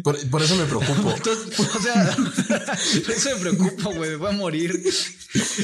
[0.03, 1.11] Por, por eso me preocupo.
[1.15, 2.17] Entonces, o sea,
[3.15, 4.11] eso me preocupa, güey.
[4.11, 4.83] Me voy a morir.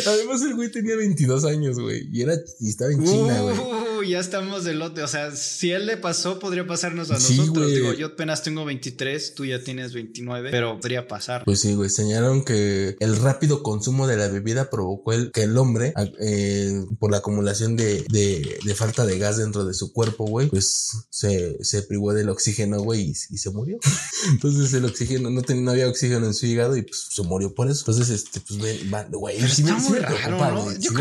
[0.07, 2.07] Además, el güey tenía 22 años, güey.
[2.11, 3.55] Y era, y estaba en China, güey.
[4.03, 5.03] Ya estamos del lote.
[5.03, 7.65] O sea, si él le pasó, podría pasarnos a Sí, nosotros.
[7.65, 7.75] güey.
[7.75, 11.43] Digo, yo apenas tengo 23, tú ya tienes 29, pero podría pasar.
[11.45, 15.57] Pues sí, güey, señalaron que el rápido consumo de la bebida provocó el, que el
[15.57, 20.25] hombre, eh, por la acumulación de, de, de falta de gas dentro de su cuerpo,
[20.25, 23.77] güey, pues se, se privó del oxígeno, güey, y, y se murió.
[24.29, 27.53] Entonces el oxígeno, no, tenía, no había oxígeno en su hígado y pues se murió
[27.53, 27.81] por eso.
[27.81, 28.79] Entonces, este, pues, güey,
[29.11, 30.75] güey, Yo sí creo- me preocupa.
[30.79, 30.93] Yo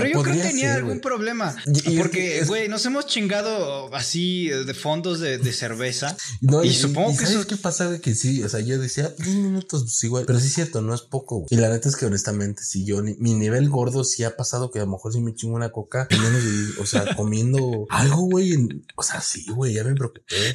[0.00, 1.54] creo que tenía algún problema.
[1.66, 1.82] Es
[2.28, 6.16] que porque, es- güey, nos hemos chingado así de fondos de, de cerveza.
[6.40, 7.46] No, y, supongo que ¿sabes eso.
[7.46, 8.00] qué pasa, güey?
[8.00, 10.94] Que sí, o sea, yo decía 10 minutos, pues igual, pero sí es cierto, no
[10.94, 11.48] es poco, güey.
[11.50, 14.70] Y la neta es que honestamente, si yo, ni- mi nivel gordo sí ha pasado
[14.70, 17.86] que a lo mejor sí me chingo una coca, en menos de, o sea, comiendo
[17.90, 18.54] algo, güey,
[18.96, 20.54] o sea, sí, güey, ya me preocupé.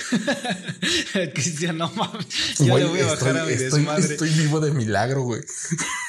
[1.33, 2.25] Cristian, no mames.
[2.59, 4.05] Ya Güey, le voy a bajar estoy, a mi estoy, desmadre.
[4.05, 5.41] estoy vivo de milagro, güey.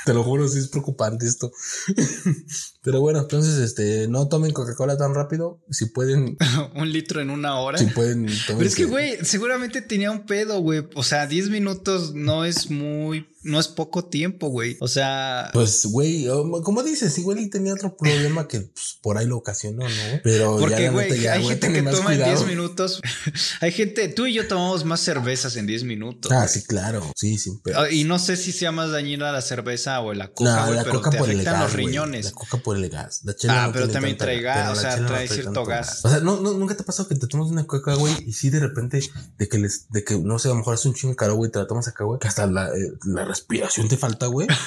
[0.05, 1.51] Te lo juro, sí es preocupante esto.
[2.83, 5.61] Pero bueno, entonces, este, no tomen Coca-Cola tan rápido.
[5.71, 6.37] Si pueden,
[6.75, 7.79] Un litro en una hora.
[7.79, 10.87] si pueden, Pero es que, güey, seguramente tenía un pedo, güey.
[10.95, 14.77] O sea, 10 minutos no es muy, no es poco tiempo, güey.
[14.81, 16.27] O sea, Pues, güey,
[16.63, 20.21] como dices, igual él tenía otro problema que pues, por ahí lo ocasionó, ¿no?
[20.23, 22.37] Pero porque, güey, ya, hay güey, gente que toma en cuidado.
[22.37, 23.01] 10 minutos.
[23.61, 26.33] hay gente, tú y yo tomamos más cervezas en 10 minutos.
[26.33, 26.49] Ah, güey.
[26.49, 27.13] sí, claro.
[27.17, 27.81] Sí, sí, pero.
[27.81, 30.85] Ah, Y no sé si sea más dañina la cerveza o la coca, güey, la
[30.85, 31.63] pero coca te por el afectan gas.
[31.65, 32.25] los riñones.
[32.27, 33.21] La coca por el gas.
[33.25, 36.05] La chela Ah, no pero también trae gas, o sea, no trae cierto tanto gas.
[36.05, 38.33] O sea, no, no, nunca te ha pasado que te tomas una coca, güey, y
[38.33, 39.01] sí de repente,
[39.39, 41.51] de que les, de que no sé, a lo mejor hace un chingo calor, güey,
[41.51, 44.47] te la tomas acá, güey, que hasta la, eh, la respiración te falta, güey.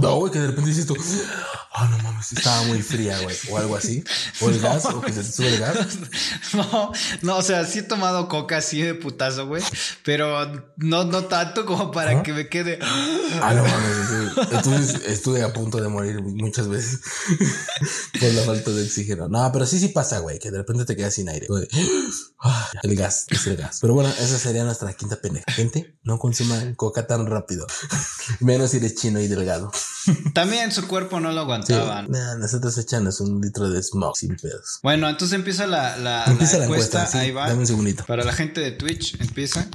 [0.00, 0.96] No, güey, que de repente dices tú,
[1.72, 4.04] ah, no mames, estaba muy fría, güey, o algo así.
[4.40, 5.76] O el gas, o que se te sube el gas.
[6.54, 6.92] No,
[7.22, 9.62] no, o sea, sí he tomado coca así de putazo, güey,
[10.02, 12.78] pero no, no tanto como para que me quede.
[12.82, 14.52] Ah, no mames.
[14.52, 17.00] Entonces estuve a punto de morir muchas veces
[18.18, 19.28] por la falta de oxígeno.
[19.28, 21.46] No, pero sí, sí pasa, güey, que de repente te quedas sin aire.
[21.48, 21.68] Güey.
[22.40, 23.78] Ah, El gas, es el gas.
[23.80, 25.44] Pero bueno, esa sería nuestra quinta pendeja.
[25.50, 27.66] Gente, no consuman coca tan rápido.
[28.40, 29.70] Menos si eres chino y delgado.
[30.34, 31.40] También su cuerpo no lo Sí.
[31.40, 32.06] aguantaban.
[32.10, 34.78] Nah, nosotros echamos un litro de smog sin pedos.
[34.82, 36.98] Bueno, entonces empieza la, la, Empieza la la encuesta.
[36.98, 37.24] encuesta, sí.
[37.24, 37.48] Ahí va.
[37.48, 38.04] Dame un segundito.
[38.06, 39.66] Para la gente de Twitch, empieza.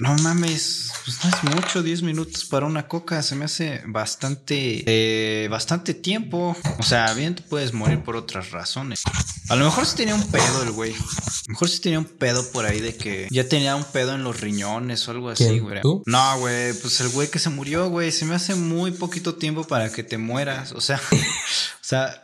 [0.00, 3.22] No mames, pues no es mucho, 10 minutos para una coca.
[3.22, 6.56] Se me hace bastante, eh, bastante tiempo.
[6.78, 9.02] O sea, bien te puedes morir por otras razones.
[9.48, 10.94] A lo mejor sí tenía un pedo el güey.
[10.94, 14.14] A lo mejor sí tenía un pedo por ahí de que ya tenía un pedo
[14.14, 15.82] en los riñones o algo así, güey.
[15.82, 16.02] ¿Tú?
[16.06, 18.10] No, güey, pues el güey que se murió, güey.
[18.10, 20.72] Se me hace muy poquito tiempo para que te mueras.
[20.72, 21.00] O sea,
[21.94, 22.22] sea,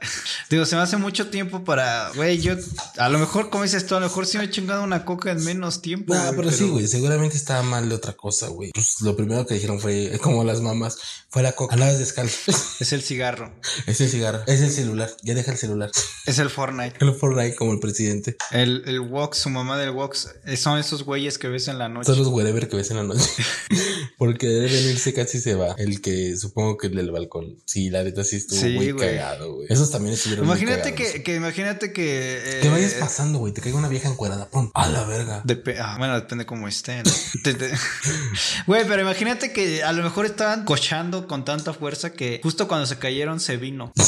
[0.49, 2.55] digo, se me hace mucho tiempo para, güey, yo,
[2.99, 5.31] a lo mejor, como dices tú, a lo mejor sí me he chingado una coca
[5.31, 6.15] en menos tiempo.
[6.15, 8.71] No, pero, sí, güey, seguramente estaba mal de otra cosa, güey.
[8.73, 10.99] Pues lo primero que dijeron fue, como las mamás,
[11.29, 11.75] fue la coca.
[11.75, 12.53] Andabas descalzo.
[12.81, 13.53] Es el cigarro,
[13.87, 15.91] es el cigarro, es el celular, ya deja el celular.
[16.27, 16.97] es el Fortnite.
[17.01, 18.37] El Fortnite como el presidente.
[18.51, 21.89] El, el Wox, su mamá del Wox, eh, son esos güeyes que ves en la
[21.89, 22.07] noche.
[22.07, 23.29] Son los wherever que ves en la noche.
[24.19, 25.75] Porque debe venirse casi se va.
[25.79, 27.57] El que supongo que el del balcón.
[27.67, 29.17] Sí, la neta sí estuvo Sí, muy güey.
[29.17, 29.60] cagado, güey.
[29.69, 31.13] Esos también estuvieron muy Imagínate cagados.
[31.15, 32.39] que, que, imagínate que.
[32.45, 33.53] eh, Que vayas pasando, güey.
[33.53, 34.49] Te caiga una vieja encuerada.
[34.49, 34.71] Pum.
[34.75, 35.43] A la verga.
[35.81, 37.03] Ah, bueno, depende cómo estén.
[38.67, 42.87] Güey, pero imagínate que a lo mejor estaban cochando con tanta fuerza que justo cuando
[42.87, 43.93] se cayeron se vino.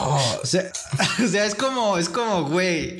[0.00, 0.70] Oh, O sea,
[1.24, 2.96] o sea, es como, es como, güey.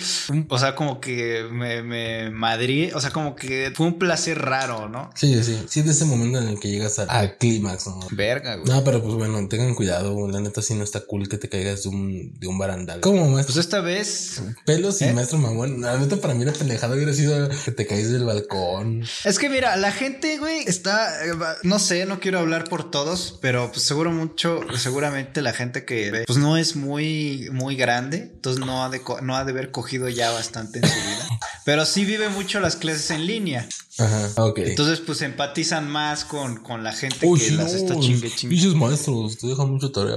[0.49, 2.91] O sea, como que me, me madrí.
[2.93, 5.11] O sea, como que fue un placer raro, ¿no?
[5.15, 5.63] sí, sí.
[5.69, 8.01] Sí, de ese momento en el que llegas al, al clímax, ¿no?
[8.11, 8.69] Verga, güey.
[8.71, 10.29] No, pero pues bueno, tengan cuidado.
[10.29, 13.01] La neta sí no está cool que te caigas de un, de un barandal.
[13.01, 13.55] ¿Cómo, maestro?
[13.55, 14.43] Pues esta vez.
[14.67, 15.13] Pelos y ¿Eh?
[15.13, 15.81] maestro mamón.
[15.81, 19.05] La neta para mí la pendejada hubiera sido que te caes del balcón.
[19.25, 21.25] Es que mira, la gente, güey, está.
[21.27, 21.33] eh,
[21.63, 26.11] No sé, no quiero hablar por todos, pero pues seguro mucho, seguramente la gente que
[26.11, 29.71] ve, pues no es muy, muy grande, entonces no ha de, no ha de haber
[29.71, 31.29] cogido ya bastante en su vida.
[31.65, 33.69] Pero sí vive mucho las clases en línea.
[34.01, 34.59] Ajá, ok.
[34.59, 38.31] Entonces, pues empatizan más con, con la gente Uy, que sí, las no, está chingue
[38.31, 38.57] chingue.
[38.57, 40.17] Pinches maestros, te dejan mucho tarea.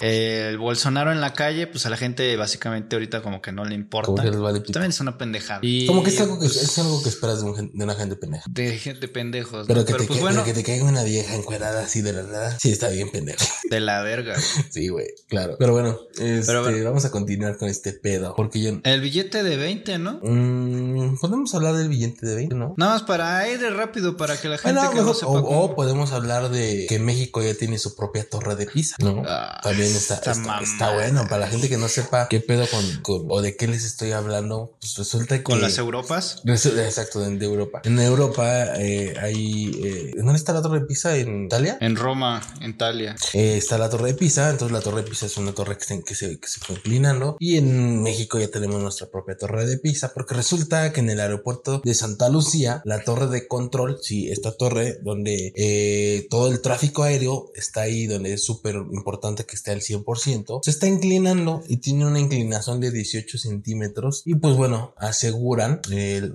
[0.00, 3.64] Eh, el Bolsonaro en la calle, pues a la gente básicamente ahorita como que no
[3.64, 4.06] le importa.
[4.06, 4.72] Como que les vale Pues, pito.
[4.74, 5.60] También es una pendejada.
[5.62, 7.84] Y, Como que es algo que, pues, es algo que esperas de, un gen- de
[7.84, 8.44] una gente pendeja.
[8.48, 9.66] de gente pendejos.
[9.66, 9.86] Pero ¿no?
[9.86, 12.58] que, Pero te, pues bueno, que te caiga una vieja encuerada así de la nada.
[12.58, 13.44] Sí, está bien pendejo.
[13.70, 14.34] de la verga.
[14.34, 14.64] güey.
[14.70, 15.56] Sí, güey, claro.
[15.58, 16.84] Pero bueno, este, Pero bueno.
[16.84, 18.34] vamos a continuar con este pedo.
[18.36, 18.80] Porque yo.
[18.84, 20.20] El billete de 20, ¿no?
[20.22, 22.74] Mm, Podemos hablar del billete de 20, ¿no?
[22.76, 26.12] Nada más para para aire rápido para que la gente que no sepa o, podemos
[26.12, 29.22] hablar de que México ya tiene su propia torre de Pisa, ¿no?
[29.26, 31.26] Ah, También está, está, bueno.
[31.26, 32.66] Para la gente que no sepa qué pedo
[33.02, 35.42] con, o de qué les estoy hablando, pues resulta que.
[35.42, 36.42] Con las Europas.
[36.44, 37.80] Exacto, de Europa.
[37.84, 39.80] En Europa eh, hay.
[39.82, 41.16] Eh, ¿Dónde está la torre de Pisa?
[41.16, 41.78] ¿En Italia?
[41.80, 43.16] En Roma, en Italia.
[43.32, 44.50] Eh, está la torre de Pisa.
[44.50, 46.76] Entonces la torre de Pisa es una torre que se, que se, que se fue
[46.76, 47.36] inclinando.
[47.40, 50.12] Y en México ya tenemos nuestra propia torre de Pisa.
[50.12, 54.52] Porque resulta que en el aeropuerto de Santa Lucía, la torre de control, sí, esta
[54.56, 59.70] torre donde eh, todo el tráfico aéreo está ahí, donde es súper importante que esté
[59.70, 64.22] al 100%, se está inclinando y tiene una inclinación de 18 centímetros.
[64.24, 65.80] Y pues bueno, aseguran,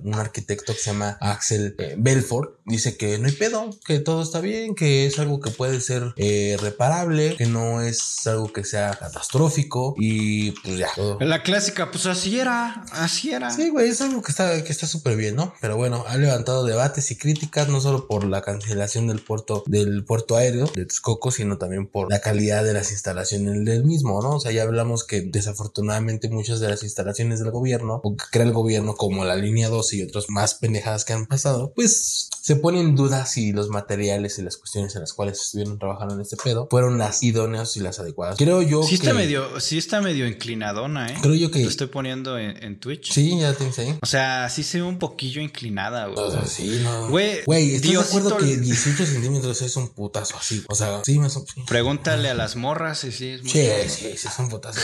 [0.04, 4.22] un arquitecto que se llama Axel eh, Belfort, dice que no hay pedo, que todo
[4.22, 8.64] está bien, que es algo que puede ser eh, reparable, que no es algo que
[8.64, 10.88] sea catastrófico y pues ya.
[11.20, 13.50] La clásica, pues así era, así era.
[13.50, 15.54] Sí, güey, es algo que está que está súper bien, ¿no?
[15.60, 20.04] Pero bueno, ha levantado debates y críticas no solo por la cancelación del puerto del
[20.04, 24.36] puerto aéreo de Texcoco, sino también por la calidad de las instalaciones del mismo, ¿no?
[24.36, 28.46] O sea, ya hablamos que desafortunadamente muchas de las instalaciones del gobierno o que crea
[28.46, 32.56] el gobierno como la línea 12 y otras más pendejadas que han pasado, pues se
[32.56, 36.20] ponen en duda si los materiales y las cuestiones en las cuales estuvieron trabajando en
[36.20, 38.36] este pedo fueron las idóneas y las adecuadas.
[38.38, 41.16] Creo yo sí está medio, sí está medio inclinadona, ¿eh?
[41.20, 43.12] Creo yo que lo estoy poniendo en, Twitch.
[43.12, 43.98] Sí, ya tienes ahí.
[44.00, 46.18] O sea, sí se ve un poquillo inclinada, güey.
[46.18, 47.08] O sea, sí, no.
[47.10, 50.62] Güey, güey, ¿estás de acuerdo que 18 centímetros es un putazo así?
[50.68, 51.68] O sea, sí, más o menos.
[51.68, 54.80] Pregúntale a las morras si sí es muy Sí, sí, sí, es un putazo.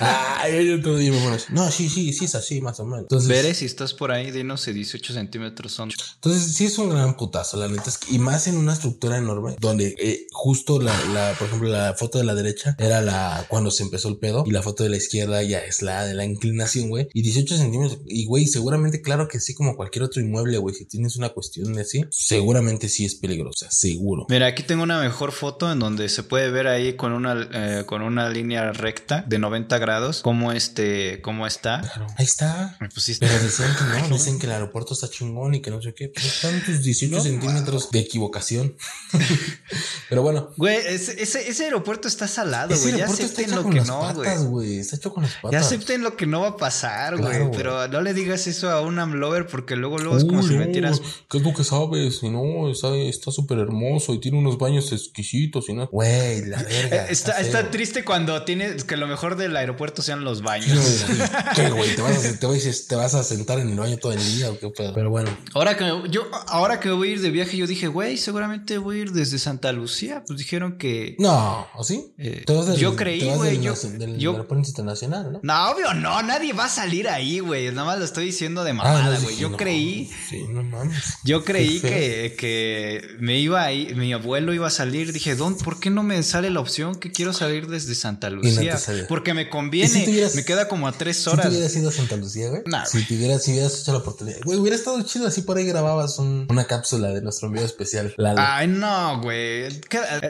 [0.00, 3.02] Ay, yo día me No, sí, sí, sí es así, más o menos.
[3.02, 5.90] Entonces, Veré si estás por ahí, dinos si 18 centímetros son.
[6.14, 7.88] Entonces, sí es un gran putazo, la neta.
[7.88, 11.68] Es que, y más en una estructura enorme, donde eh, justo la, la, por ejemplo,
[11.68, 14.82] la foto de la derecha era la cuando se empezó el pedo, y la foto
[14.82, 17.08] de la izquierda ya es la de la inclinación, güey.
[17.12, 20.84] Y 18 centímetros, y güey, seguramente, claro que sí, como cualquier otro inmueble, güey, si
[20.84, 24.26] tienes una cuestión de así, seguramente sí es peligrosa, seguro.
[24.28, 27.84] Mira, aquí tengo una mejor foto en donde se puede ver ahí con una, eh,
[27.86, 31.80] con una línea recta de 90 grados cómo este, cómo está.
[31.80, 32.76] Claro, ahí está.
[32.78, 35.94] Pues Pero dicen que no, dicen que el aeropuerto está chingón y que no sé
[35.94, 36.08] qué.
[36.08, 38.74] Pues están tus 18 centímetros de equivocación.
[40.08, 40.50] Pero bueno.
[40.56, 42.96] Güey, ese, ese, aeropuerto está salado, güey.
[42.96, 44.14] Ya acepten lo que no,
[44.48, 44.78] güey.
[44.78, 45.50] Está hecho con las patas.
[45.52, 47.50] Ya acepten lo que no va a pasar, güey.
[47.52, 51.00] pero no le digas eso a un amlover porque luego, luego es como si metieras.
[51.28, 52.22] ¿Qué es lo que sabes?
[52.22, 55.86] Y no, está súper hermoso y tiene unos baños exquisitos y no.
[55.88, 57.06] Güey, la verga.
[57.08, 61.04] Está, está, triste cuando tienes que lo mejor del aeropuerto sean los baños.
[61.54, 61.94] ¿Qué, güey?
[61.94, 64.68] ¿Te vas, a, te, vas a, sentar en el baño todo el día o qué
[64.70, 64.92] pedo?
[64.94, 65.30] Pero bueno.
[65.54, 68.98] Ahora que yo, ahora que voy a ir de viaje, yo dije, güey, seguramente voy
[68.98, 70.22] a ir desde Santa Lucía.
[70.26, 71.16] Pues dijeron que.
[71.18, 72.12] No, ¿o sí?
[72.18, 72.44] Eh,
[72.76, 73.60] yo creí, güey.
[73.60, 75.40] Yo, del, yo, aeropuerto internacional, ¿no?
[75.42, 76.22] No, obvio, no.
[76.22, 77.70] Nadie va a salir ahí, güey.
[77.72, 79.36] Nada más lo estoy diciendo de ah, mamada, güey.
[79.36, 80.10] yo creí.
[80.28, 81.18] Sí, no mames.
[81.24, 85.12] Yo creí que, que me iba ahí, mi abuelo iba a salir.
[85.12, 88.78] Dije, Don, ¿por qué no me sale la opción que quiero salir desde Santa Lucía?
[89.08, 90.06] Porque me conviene.
[90.34, 91.46] me queda como a tres horas.
[91.46, 92.62] Si hubieras ido a Santa Lucía, güey.
[92.86, 94.38] si te hubieras, si hubieras hecho la oportunidad.
[94.44, 96.18] Güey, hubiera estado chido así por ahí grababas
[96.58, 98.12] una cápsula de nuestro envío especial.
[98.36, 99.68] Ay, no, güey.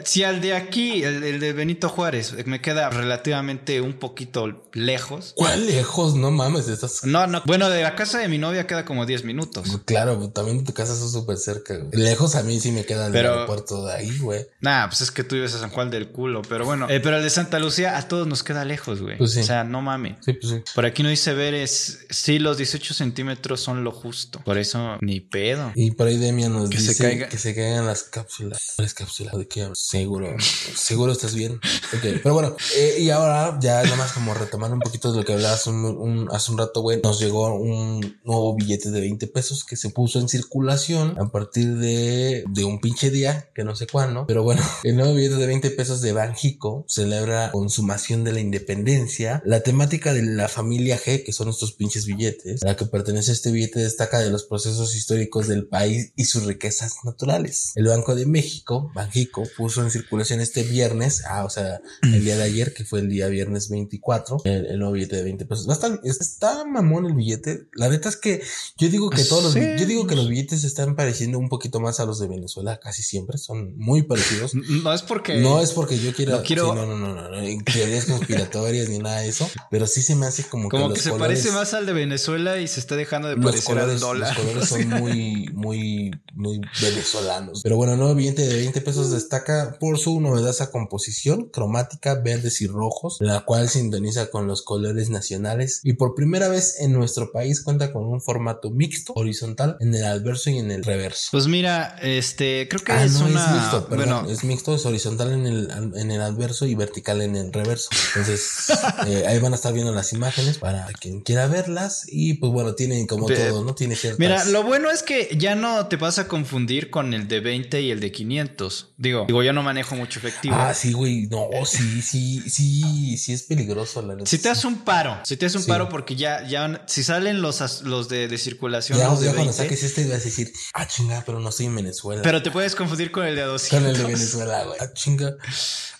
[0.05, 5.33] Si al de aquí, el, de Benito Juárez, me queda relativamente un poquito lejos.
[5.35, 6.15] ¿Cuál lejos?
[6.15, 7.03] No mames, estás.
[7.03, 7.41] No, no.
[7.45, 9.79] Bueno, de la casa de mi novia queda como 10 minutos.
[9.85, 11.89] Claro, también tu casa es súper cerca, güey.
[11.93, 14.45] Lejos a mí sí me queda el aeropuerto de ahí, güey.
[14.61, 16.87] Nah, pues es que tú vives a San Juan del culo, pero bueno.
[16.89, 19.17] Eh, pero el de Santa Lucía a todos nos queda lejos, güey.
[19.17, 20.17] Pues o sea, no mames.
[20.21, 20.61] Sí, pues sí.
[20.75, 22.05] Por aquí no dice ver es.
[22.11, 24.41] Sí, los 18 centímetros son lo justo.
[24.45, 25.71] Por eso, ni pedo.
[25.75, 26.95] Y por ahí Demian nos dice
[27.29, 28.75] que se caigan las cápsulas.
[28.77, 30.35] Las cápsulas de qué Seguro.
[30.75, 31.53] seguro estás bien.
[31.53, 32.19] Ok.
[32.23, 35.33] Pero bueno, eh, y ahora ya nada más como retomando un poquito de lo que
[35.33, 37.01] hablabas un, hace un rato, güey.
[37.01, 41.75] Nos llegó un nuevo billete de 20 pesos que se puso en circulación a partir
[41.77, 44.25] de, de un pinche día, que no sé cuándo.
[44.27, 49.41] Pero bueno, el nuevo billete de 20 pesos de Banjico celebra consumación de la independencia.
[49.45, 53.31] La temática de la familia G, que son estos pinches billetes, a la que pertenece
[53.31, 57.71] este billete destaca de los procesos históricos del país y sus riquezas naturales.
[57.75, 62.37] El Banco de México, Banjico, puso en circulación este viernes, ah, o sea, el día
[62.37, 65.67] de ayer, que fue el día viernes 24, el, nuevo billete de 20 pesos.
[65.67, 67.67] Está, está mamón el billete.
[67.73, 68.41] La neta es que
[68.77, 71.99] yo digo que todos los, yo digo que los billetes están pareciendo un poquito más
[71.99, 74.53] a los de Venezuela, casi siempre, son muy parecidos.
[74.53, 75.37] No es porque...
[75.37, 76.37] No es porque yo quiera...
[76.37, 76.73] No, quiero...
[76.75, 80.25] no, no, no, no, no, teorías conspiratorias ni nada de eso, pero sí se me
[80.25, 83.37] hace como, como que, se parece más al de Venezuela y se está dejando de
[83.37, 84.35] parecer al dólar.
[84.35, 87.61] Los colores son muy, muy muy, muy venezolanos.
[87.63, 92.67] Pero bueno, nuevo billete de 20 pesos destaca por su novedosa composición cromática, verdes y
[92.67, 97.61] rojos, la cual sintoniza con los colores nacionales y por primera vez en nuestro país
[97.61, 101.29] cuenta con un formato mixto, horizontal, en el adverso y en el reverso.
[101.31, 103.45] Pues mira, este, creo que Ah, es no, una...
[103.45, 107.21] es mixto, perdón, bueno, es mixto, es horizontal en el, en el adverso y vertical
[107.21, 107.89] en el reverso.
[108.09, 108.69] Entonces,
[109.07, 112.75] eh, ahí van a estar viendo las imágenes para quien quiera verlas y pues bueno,
[112.75, 113.75] tienen como todo, ¿no?
[113.75, 114.19] Tiene ciertas...
[114.19, 117.81] Mira, lo bueno es que ya no te vas a confundir con el de 20
[117.81, 118.93] y el de 500.
[118.97, 120.55] Digo, digo, yo no manejo mucho efectivo.
[120.57, 124.25] Ah, sí, güey, no, sí, sí, sí, sí es peligroso la neta.
[124.29, 125.69] Si te haces un paro, si te haces un Sí.
[125.69, 129.33] paro porque ya, ya, si salen los, los de, de circulación, Ya, los de ya
[129.33, 132.21] cuando 20, saques este vas a decir, ah, chinga, pero no estoy en Venezuela.
[132.21, 133.79] pero te puedes confundir con el de 200.
[133.79, 134.77] Con el de Venezuela, güey.
[134.79, 135.35] Ah, chinga.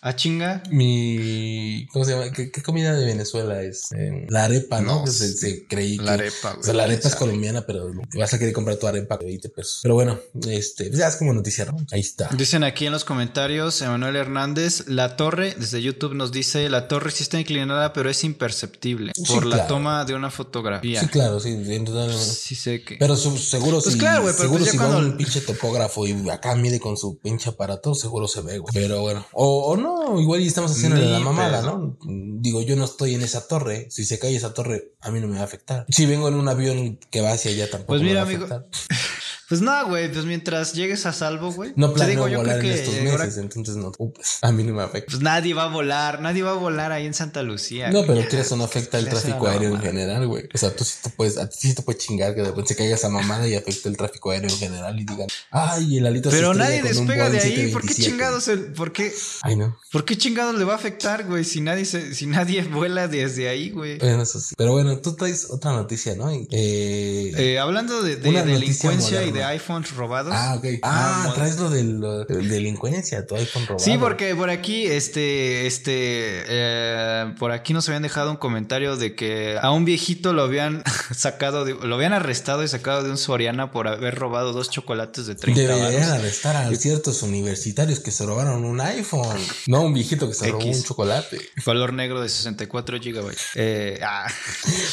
[0.01, 0.63] Ah, chinga.
[0.69, 1.87] Mi.
[1.91, 2.31] ¿Cómo se llama?
[2.31, 3.91] ¿Qué, qué comida de Venezuela es?
[3.91, 4.99] Eh, la arepa, ¿no?
[4.99, 6.59] No, Que se, se creí la que- arepa, güey.
[6.59, 9.49] O sea, la arepa es colombiana, pero vas a querer comprar tu arepa de 20
[9.49, 9.68] pesos.
[9.83, 11.75] Pero bueno, este, pues ya es como noticia, ¿no?
[11.91, 12.29] Ahí está.
[12.37, 17.11] Dicen aquí en los comentarios, Emanuel Hernández, la torre, desde YouTube nos dice, la torre
[17.11, 21.01] sí está inclinada, pero es imperceptible Sí, por la toma de una fotografía.
[21.01, 22.95] Sí, claro, sí, en total- Sí sé que...
[22.97, 25.41] Pero su- seguro Pues si, claro, güey, pero seguro pues si va cuando- un pinche
[25.41, 28.73] topógrafo y acá mide con su pinche aparato, seguro se ve, güey.
[28.73, 29.25] Pero bueno.
[29.33, 31.61] O, o no, igual y estamos haciendo Ni la mamada.
[31.61, 31.97] ¿no?
[32.05, 33.87] Digo, yo no estoy en esa torre.
[33.89, 35.85] Si se cae esa torre, a mí no me va a afectar.
[35.89, 38.45] Si vengo en un avión que va hacia allá, tampoco Pues mira, me va a
[38.45, 38.89] amigo, afectar.
[39.49, 41.73] Pues nada, güey, pues mientras llegues a salvo, güey.
[41.75, 43.91] No planeo digo, yo volar en estos ahora- meses, entonces no.
[43.97, 45.07] Ups, a mí no me afecta.
[45.11, 47.89] Pues nadie va a volar, nadie va a volar ahí en Santa Lucía.
[47.89, 50.47] No, pero Ya, que eso no afecta el será tráfico aéreo en general, güey.
[50.53, 52.69] O sea, tú sí te puedes, a ti sí te puede chingar que de repente
[52.69, 56.05] se caiga esa mamada y afecte el tráfico aéreo en general y digan, ay, el
[56.05, 57.71] alito se Pero nadie despega de ahí.
[57.71, 58.03] ¿Por qué 727".
[58.03, 59.77] chingados el, por qué, Ay, no.
[59.91, 61.43] por qué chingados le va a afectar, güey?
[61.43, 63.97] Si nadie se, si nadie vuela desde ahí, güey.
[63.97, 64.53] Bueno, eso sí.
[64.57, 66.29] Pero bueno, tú traes otra noticia, ¿no?
[66.31, 69.49] Eh, Eh, hablando de, de delincuencia y de moderna.
[69.49, 70.33] iPhones robados.
[70.35, 70.65] ah, ok.
[70.83, 73.83] Ah, Ah, traes lo de, lo de delincuencia, tu iPhone robado.
[73.83, 79.15] Sí, porque por aquí, este, este, eh, por aquí nos habían dejado un comentario de
[79.15, 80.83] que a un viejito lo habían
[81.15, 85.25] sacado, de- lo habían arrestado y sacado de un Soriana por haber robado dos chocolates
[85.27, 89.37] de 30 Deberían arrestar a ciertos universitarios que se robaron un iPhone.
[89.67, 90.77] No un viejito que se robó X.
[90.77, 91.39] un chocolate.
[91.65, 93.41] Color negro de 64 gigabytes.
[93.55, 94.27] Eh, ah.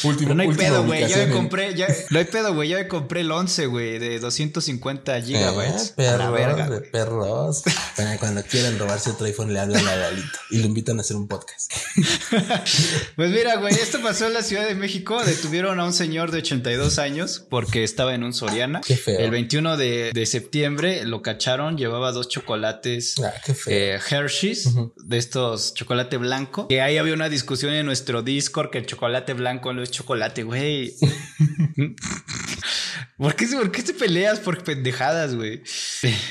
[0.03, 1.07] Último, no hay pedo, güey.
[1.07, 2.69] Ya me compré, ya, no hay pedo, güey.
[2.69, 5.93] Ya me compré el 11, güey, de 250 gigabytes.
[5.97, 7.63] Eh, a la perros, verga, de perros.
[8.19, 11.27] Cuando quieran robarse otro iPhone le hablan a Lalito y lo invitan a hacer un
[11.27, 11.71] podcast.
[13.15, 15.23] Pues mira, güey, esto pasó en la Ciudad de México.
[15.23, 18.81] Detuvieron a un señor de 82 años porque estaba en un Soriana.
[18.85, 19.17] Qué feo.
[19.19, 23.15] El 21 de, de septiembre lo cacharon, llevaba dos chocolates.
[23.23, 23.73] Ah, qué feo.
[23.73, 26.67] eh, Hershey's de estos chocolate blanco.
[26.67, 30.43] Que ahí había una discusión en nuestro Discord que el chocolate blanco no es chocolate,
[30.43, 30.93] güey.
[33.17, 33.93] ¿Por qué, ¿Por qué te
[34.27, 35.61] peleas por pendejadas, güey?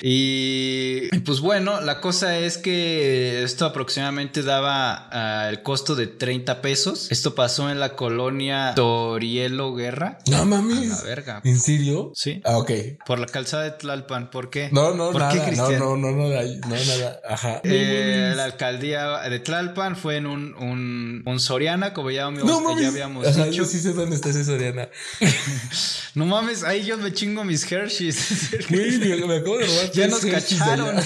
[0.03, 6.61] Y pues bueno, la cosa es que esto aproximadamente daba ah, el costo de 30
[6.63, 7.09] pesos.
[7.11, 10.19] Esto pasó en la colonia Torielo Guerra.
[10.31, 10.89] no A mames.
[10.89, 11.41] la verga.
[11.45, 12.13] ¿En serio?
[12.15, 12.41] Sí.
[12.45, 12.71] Ah, ok.
[13.07, 14.31] Por la calzada de Tlalpan.
[14.31, 14.69] ¿Por qué?
[14.73, 15.33] No, no, ¿Por nada.
[15.33, 15.79] qué, no, Cristian?
[15.79, 17.21] no, no, no, no, no, nada.
[17.29, 17.61] Ajá.
[17.65, 22.59] Eh, la alcaldía de Tlalpan fue en un, un, un Soriana, como ya, habíamos- no
[22.61, 22.87] ya mames.
[22.89, 23.57] habíamos Ajá, dicho.
[23.59, 24.89] yo sí sé dónde está ese Soriana.
[26.15, 28.51] No mames, ahí yo me chingo mis Hershey's.
[28.69, 29.93] Güey, me, me acabo de robar.
[29.93, 30.97] ya nos cacharon.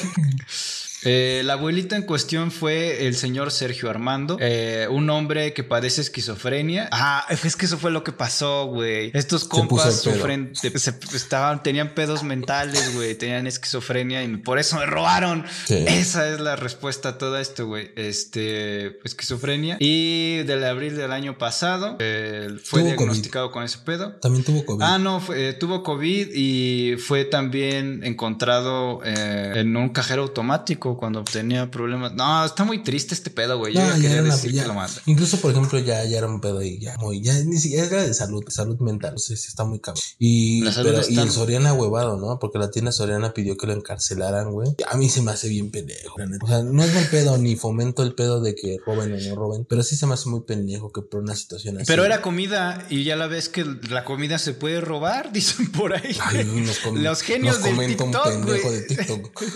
[1.04, 6.00] Eh, la abuelita en cuestión fue el señor Sergio Armando, eh, un hombre que padece
[6.02, 6.88] esquizofrenia.
[6.92, 9.10] Ah, es que eso fue lo que pasó, güey.
[9.14, 14.76] Estos compas sufren, de- se- estaban, tenían pedos mentales, güey, tenían esquizofrenia y por eso
[14.78, 15.44] me robaron.
[15.66, 15.84] Sí.
[15.88, 17.90] Esa es la respuesta a todo esto, güey.
[17.96, 19.76] Este, esquizofrenia.
[19.80, 24.12] Y del abril del año pasado eh, fue diagnosticado con ese pedo.
[24.16, 24.82] También tuvo COVID.
[24.82, 30.89] Ah, no, fue- eh, tuvo COVID y fue también encontrado eh, en un cajero automático
[30.96, 32.12] cuando tenía problemas.
[32.14, 33.74] No, está muy triste este pedo, güey.
[33.74, 35.00] Yo No, ya quería decir ya- que lo manda.
[35.06, 38.02] Incluso, por ejemplo, ya, ya era un pedo y ya muy, ya ni siquiera era
[38.04, 39.14] de salud, salud mental.
[39.14, 40.02] O sea, sí está muy cabrón.
[40.18, 42.38] Y, pero- y está- el Soriana huevado, ¿no?
[42.38, 44.74] Porque la tienda Soriana pidió que lo encarcelaran, güey.
[44.90, 46.16] A mí se me hace bien pendejo.
[46.42, 49.34] O sea, no es mal pedo ni fomento el pedo de que roben o no
[49.34, 51.86] roben, pero sí se me hace muy pendejo que por una situación así.
[51.86, 55.94] Pero era comida y ya la ves que la comida se puede robar, dicen por
[55.94, 56.16] ahí.
[56.20, 58.80] Ay, nos Los genios nos del comenta un TikTok, pendejo güey.
[58.80, 59.42] de TikTok.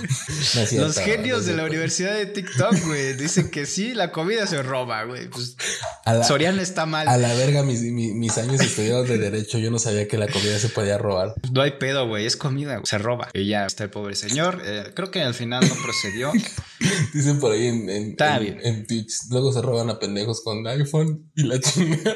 [0.74, 1.64] No Los no genios de la.
[1.64, 5.28] Universidad de TikTok, güey, dicen que sí, la comida se roba, güey.
[5.28, 5.56] Pues
[6.04, 7.08] la- Soriana está mal.
[7.08, 10.28] A la verga, mis, mi- mis años estudiados de derecho, yo no sabía que la
[10.28, 11.34] comida se podía robar.
[11.52, 13.28] No hay pedo, güey, es comida, se roba.
[13.32, 14.60] Y ya está el pobre señor.
[14.64, 16.32] eh, creo que al final no procedió.
[17.14, 18.16] Dicen por ahí en, en,
[18.62, 19.12] en, Twitch.
[19.30, 22.14] Luego se roban a pendejos con iPhone y la chingada.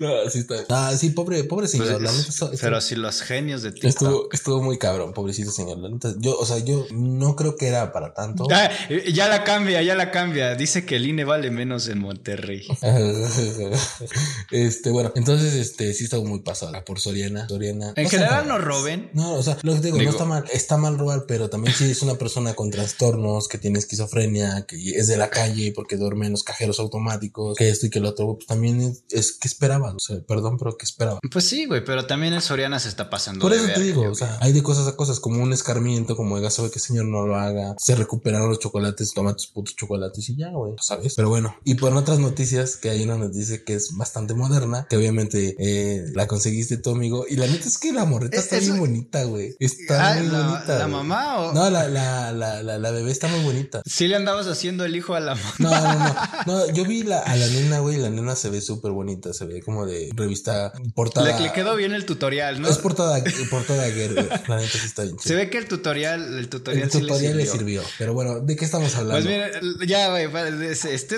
[0.00, 0.56] No, así está.
[0.68, 2.00] Ah, sí, pobre, pobre señor.
[2.02, 3.88] Pues pero si los genios de TikTok.
[3.90, 5.78] Estuvo, estuvo muy cabrón, pobrecito señor.
[6.20, 8.43] yo, o sea, yo no creo que era para tanto.
[8.52, 8.70] Ah,
[9.12, 10.54] ya la cambia, ya la cambia.
[10.54, 12.66] Dice que el INE vale menos en Monterrey.
[14.50, 17.48] este, bueno, entonces, este, sí está muy pasada por Soriana.
[17.48, 17.92] Soriana.
[17.96, 19.10] En general no roben.
[19.12, 21.74] No, o sea, lo que digo, digo, no está mal, está mal robar, pero también
[21.74, 25.96] si es una persona con trastornos, que tiene esquizofrenia, que es de la calle porque
[25.96, 29.48] duerme en los cajeros automáticos, que esto y que lo otro, pues también es, que
[29.48, 31.18] esperaba, o sea, perdón, pero que esperaba.
[31.30, 33.40] Pues sí, güey, pero también en Soriana se está pasando.
[33.40, 36.40] Por eso te digo, o sea, hay de cosas a cosas, como un escarmiento, como
[36.40, 37.96] de sabe que señor no lo haga, se
[38.40, 41.14] los chocolates, toma tus putos chocolates y ya, güey, ¿sabes?
[41.14, 44.96] Pero bueno, y por otras noticias, que hay una noticia que es bastante moderna, que
[44.96, 48.78] obviamente eh, la conseguiste tu amigo, y la neta es que la morreta está bien
[48.78, 49.54] bonita, güey.
[49.58, 50.78] Está ah, muy bonita.
[50.78, 51.52] ¿La mamá o...?
[51.52, 53.82] No, la, la, la, la, bebé está muy bonita.
[53.86, 55.54] Sí le andabas haciendo el hijo a la mamá.
[55.58, 56.66] No, no, no.
[56.68, 59.44] no yo vi la, a la nena, güey, la nena se ve súper bonita, se
[59.44, 61.38] ve como de revista portada.
[61.38, 62.68] Le, quedó bien el tutorial, ¿no?
[62.68, 66.48] Es portada, portada girl, La neta sí está bien Se ve que el tutorial, el
[66.48, 67.82] tutorial, el tutorial le, sirvió.
[67.98, 69.28] Pero bueno, ¿de qué estamos hablando?
[69.28, 70.28] Pues mira, ya, güey,
[70.70, 71.16] este, esto,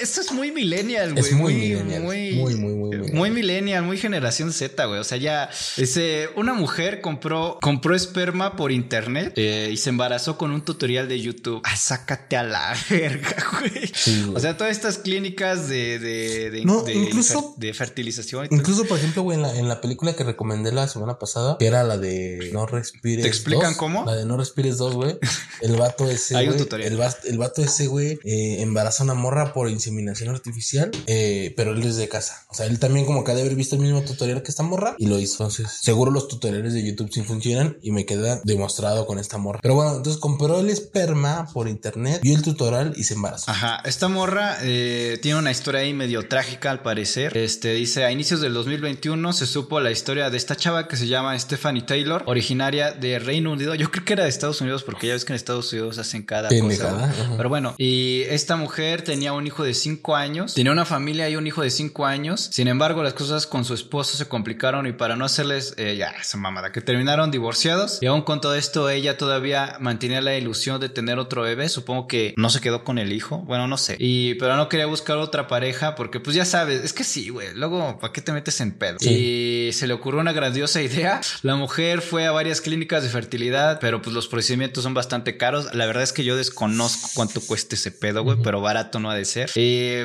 [0.00, 1.24] esto, es muy millennial, güey.
[1.24, 2.02] Es muy, muy millennial.
[2.02, 5.00] Muy, muy, muy, muy, muy, millennial, muy generación Z, güey.
[5.00, 10.38] O sea, ya, ese, una mujer compró, compró esperma por internet eh, y se embarazó
[10.38, 11.60] con un tutorial de YouTube.
[11.64, 13.92] Ah, sácate a la verga, güey.
[14.34, 18.48] o sea, todas estas clínicas de, de, de, no, incluso, de fertilización.
[18.50, 21.66] incluso, por ejemplo, güey, en la, en la película que recomendé la semana pasada, que
[21.66, 23.22] era la de No Respires.
[23.22, 24.04] ¿Te explican cómo?
[24.04, 25.18] La de No Respires 2, güey.
[25.60, 26.36] El vato ese.
[26.46, 26.92] Hay un tutorial.
[26.92, 31.82] El, el, vato ese, güey, eh, embaraza una morra por inseminación artificial, eh, pero él
[31.82, 32.46] es de casa.
[32.50, 34.62] O sea, él también, como que ha de haber visto el mismo tutorial que esta
[34.62, 35.44] morra y lo hizo.
[35.44, 39.60] Entonces, seguro los tutoriales de YouTube sí funcionan y me queda demostrado con esta morra.
[39.62, 43.50] Pero bueno, entonces compró el esperma por internet, vio el tutorial y se embarazó.
[43.50, 47.36] Ajá, esta morra eh, tiene una historia ahí medio trágica al parecer.
[47.36, 51.06] Este dice, a inicios del 2021 se supo la historia de esta chava que se
[51.06, 53.74] llama Stephanie Taylor, originaria de Reino Unido.
[53.74, 56.22] Yo creo que era de Estados Unidos porque ya ves que en Estados Unidos hacen
[56.42, 57.14] cosa.
[57.36, 61.36] Pero bueno, y esta mujer tenía un hijo de 5 años, tenía una familia y
[61.36, 62.48] un hijo de 5 años.
[62.52, 66.10] Sin embargo, las cosas con su esposo se complicaron y para no hacerles eh, ya
[66.20, 70.80] esa mamada que terminaron divorciados y aún con todo esto ella todavía mantenía la ilusión
[70.80, 71.68] de tener otro bebé.
[71.68, 73.38] Supongo que no se quedó con el hijo.
[73.38, 73.96] Bueno, no sé.
[73.98, 77.48] Y pero no quería buscar otra pareja porque pues ya sabes, es que sí, güey.
[77.54, 78.98] Luego, ¿para qué te metes en pedo?
[79.00, 81.20] Y se le ocurrió una grandiosa idea.
[81.42, 85.74] La mujer fue a varias clínicas de fertilidad, pero pues los procedimientos son bastante caros.
[85.74, 89.14] La verdad es que yo desconozco cuánto cuesta ese pedo, güey, pero barato no ha
[89.14, 89.50] de ser.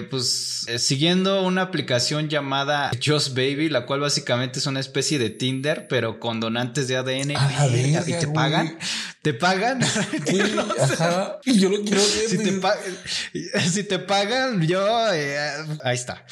[0.10, 5.30] Pues eh, siguiendo una aplicación llamada Just Baby, la cual básicamente es una especie de
[5.30, 7.34] Tinder, pero con donantes de ADN.
[7.36, 7.68] Ah,
[8.08, 8.78] y te pagan.
[9.22, 9.84] ¿Te pagan?
[10.82, 11.40] ajá.
[11.46, 12.28] Yo lo quiero ver.
[12.28, 15.14] Si te, si te pagan, yo.
[15.14, 15.38] Eh,
[15.84, 16.26] ahí está.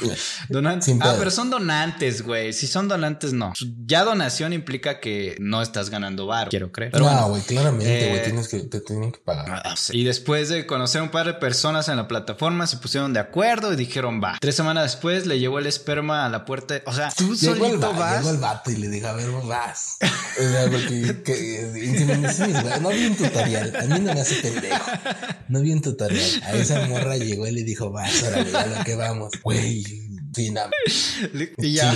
[0.48, 0.94] Donantes.
[1.00, 2.52] Ah, pero son donantes, güey.
[2.52, 3.52] Si son donantes, no.
[3.84, 6.98] Ya donación implica que no estás ganando bar, quiero creer.
[7.00, 8.20] no, güey, claramente, güey.
[8.20, 9.62] Eh, tienes que, te tienen que pagar.
[9.64, 13.18] Ah, y después de conocer un par de personas en la plataforma, se pusieron de
[13.18, 14.38] acuerdo y dijeron, va.
[14.40, 16.80] Tres semanas después le llevó el esperma a la puerta.
[16.86, 18.18] O sea, tú solito vas.
[18.18, 19.96] Llegó el vato y le dije, a ver, vas.
[20.00, 23.76] o sea, porque que, no vi un tutorial.
[23.76, 24.90] A mí no me hace pendejo.
[25.48, 26.42] No vi un tutorial.
[26.44, 29.32] A esa morra llegó y le dijo, vas, órale, a lo que vamos.
[29.42, 29.84] Güey.
[30.36, 30.68] Sí, nada.
[30.86, 31.48] Sí,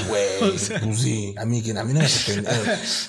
[0.08, 0.24] güey.
[0.38, 1.34] Pues sí.
[1.36, 2.62] A mí, a mí no me hace pendejo.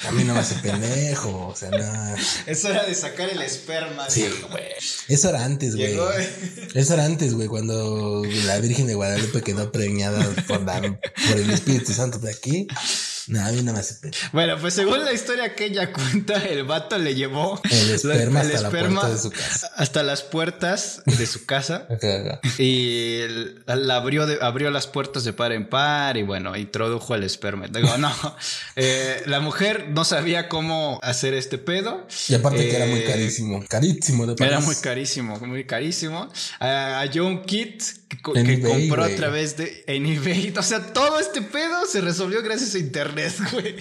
[0.08, 1.48] A mí no me hace pendejo.
[1.48, 2.18] O sea, nada.
[2.46, 4.10] Es hora de sacar el esperma.
[4.10, 4.66] Sí, güey.
[5.08, 5.98] Eso era antes, güey.
[6.76, 7.48] Eso era antes, güey.
[7.48, 12.68] Cuando la Virgen de Guadalupe quedó preñada por, por el Espíritu Santo de aquí.
[13.32, 14.14] No, a mí no me hace pena.
[14.34, 18.62] Bueno, pues según la historia que ella cuenta, el vato le llevó el esperma, hasta,
[18.62, 19.72] la puerta de su casa.
[19.78, 21.88] hasta las puertas de su casa.
[22.58, 23.22] y
[23.68, 27.68] la abrió, abrió las puertas de par en par y bueno, introdujo el esperma.
[27.68, 28.14] Digo, no,
[28.76, 32.06] eh, la mujer no sabía cómo hacer este pedo.
[32.28, 36.30] Y aparte que era muy eh, carísimo, carísimo de Era muy carísimo, muy carísimo.
[36.60, 40.54] A John Kit que, compró a través de en eBay.
[40.58, 43.76] O sea, todo este pedo se resolvió gracias a internet, güey.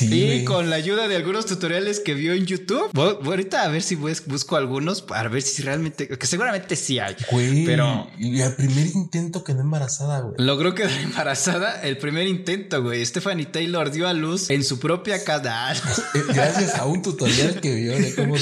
[0.00, 2.90] y con la ayuda de algunos tutoriales que vio en YouTube.
[2.94, 7.16] ahorita a ver si busco algunos para ver si realmente, que seguramente sí hay.
[7.30, 10.34] Güey, pero y el primer intento quedó embarazada, güey.
[10.38, 13.04] Logró quedar embarazada el primer intento, güey.
[13.04, 15.76] Stephanie Taylor dio a luz en su propia canal.
[16.14, 18.36] Eh, gracias a un tutorial que vio de cómo,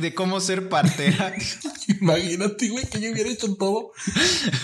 [0.00, 1.34] de cómo ser partera.
[2.00, 3.92] Imagínate, güey, que yo hubiera hecho todo.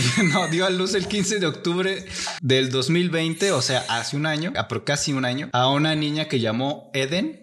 [0.32, 2.04] no, dio a luz el 15 de octubre
[2.40, 6.40] del 2020, o sea, hace un año, por casi un año, a una niña que
[6.40, 7.42] llamó Eden.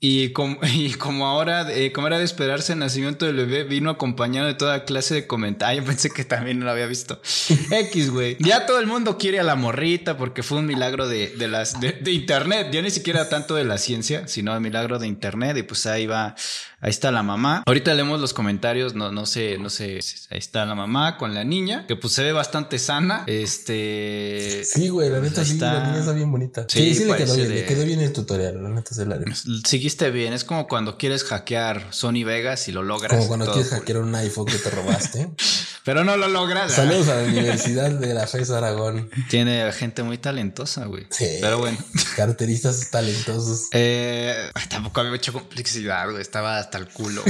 [0.00, 3.90] Y como, y como ahora, eh, como era de esperarse el nacimiento del bebé, vino
[3.90, 5.84] acompañado de toda clase de comentarios.
[5.84, 7.20] Pensé que también no lo había visto.
[7.70, 8.36] X, güey.
[8.38, 11.80] Ya todo el mundo quiere a la morrita porque fue un milagro de, de las,
[11.80, 12.68] de, de, internet.
[12.72, 15.56] Ya ni siquiera tanto de la ciencia, sino el milagro de internet.
[15.56, 16.36] Y pues ahí va
[16.80, 17.64] Ahí está la mamá.
[17.66, 19.98] Ahorita leemos los comentarios, no, no sé, no sé.
[20.30, 23.24] Ahí está la mamá con la niña, que pues se ve bastante sana.
[23.26, 24.64] Este.
[24.64, 26.66] Sí, güey, la neta sí, la niña está bien bonita.
[26.68, 29.18] Sí, sí, le quedó bien, le quedó bien el tutorial, la neta se la
[29.64, 33.12] Seguiste bien, es como cuando quieres hackear Sony Vegas y lo logras.
[33.12, 35.30] Como cuando quieres hackear un iPhone que te robaste.
[35.88, 36.72] Pero no lo logras.
[36.72, 39.08] Saludos a la Universidad de la FES Aragón.
[39.30, 41.06] Tiene gente muy talentosa, güey.
[41.08, 41.38] Sí.
[41.40, 41.78] Pero bueno.
[42.14, 43.68] Carteristas talentosos.
[43.80, 46.20] Eh, tampoco había hecho complejidad, güey.
[46.20, 47.22] Estaba hasta el culo.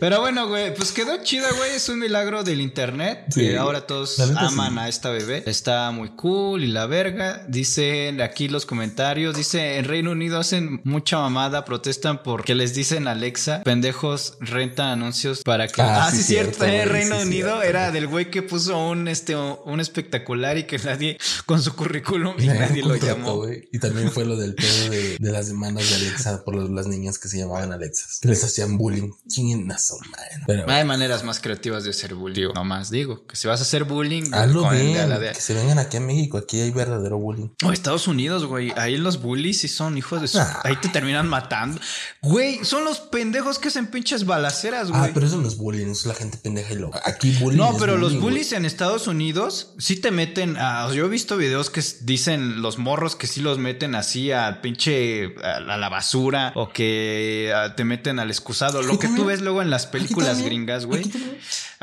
[0.00, 1.76] Pero bueno, güey, pues quedó chida, güey.
[1.76, 3.26] Es un milagro del internet.
[3.34, 5.42] Que ahora todos aman a esta bebé.
[5.46, 7.44] Está muy cool y la verga.
[7.48, 9.36] Dicen aquí los comentarios.
[9.36, 15.42] Dice, en Reino Unido hacen mucha mamada, protestan porque les dicen Alexa, pendejos rentan anuncios
[15.42, 15.82] para que...
[15.82, 16.64] Ah, ah sí, cierto.
[16.64, 21.18] En Reino Unido era del güey que puso un, este, un espectacular y que nadie,
[21.46, 23.44] con su currículum y nadie, lo llamó.
[23.72, 27.28] Y también fue lo del pedo de, las demandas de Alexa por las niñas que
[27.28, 28.18] se llamaban Alexas.
[28.20, 29.10] Que les hacían bullying.
[29.28, 29.98] Chingazo,
[30.46, 32.48] pero, Hay maneras más creativas de hacer bullying.
[32.54, 35.08] No más digo que si vas a hacer bullying, hazlo bien.
[35.32, 36.38] Que se vengan aquí a México.
[36.38, 37.48] Aquí hay verdadero bullying.
[37.64, 38.72] O Estados Unidos, güey.
[38.76, 40.38] Ahí los bullies sí son hijos de su.
[40.62, 41.80] Ahí te terminan matando.
[42.22, 45.10] Güey, son los pendejos que hacen pinches balaceras, ah, güey.
[45.10, 45.88] Ah, pero eso no es bullying.
[45.88, 46.90] Es la gente pendeja y lo.
[47.04, 47.58] Aquí bullying.
[47.58, 50.92] No, pero los bullies en Estados Unidos sí te meten a.
[50.92, 55.34] Yo he visto videos que dicen los morros que sí los meten así a pinche.
[55.42, 58.82] a, la basura o que te meten al excusado.
[58.82, 61.10] Lo que tú ves luego en las películas gringas, güey.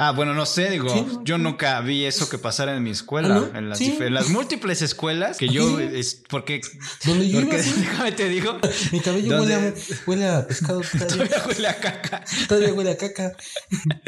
[0.04, 3.60] Ah, bueno, no sé, digo, yo nunca vi eso que pasara en mi escuela, ¿Ah,
[3.60, 6.60] en, las múltiples escuelas que yo es porque
[7.06, 8.58] ¿Dónde yo porque déjame te digo,
[8.92, 9.74] mi cabello huele a,
[10.08, 11.44] huele a pescado todavía.
[11.46, 12.24] huele a caca.
[12.48, 13.34] Todavía huele a caca.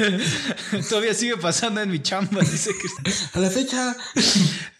[0.89, 3.95] todavía sigue pasando en mi chamba, dice que a la fecha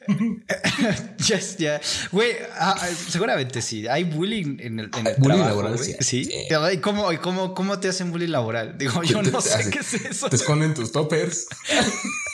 [1.17, 1.81] ya, ya.
[2.11, 3.87] Güey, ah, ah, seguramente sí.
[3.87, 5.95] Hay bullying en el, en el bullying laboral, sí.
[5.99, 6.29] ¿Sí?
[6.71, 8.77] ¿Y cómo, cómo, cómo te hacen bullying laboral?
[8.77, 10.29] Digo, yo no sé qué es eso.
[10.29, 11.47] Te esconden tus toppers.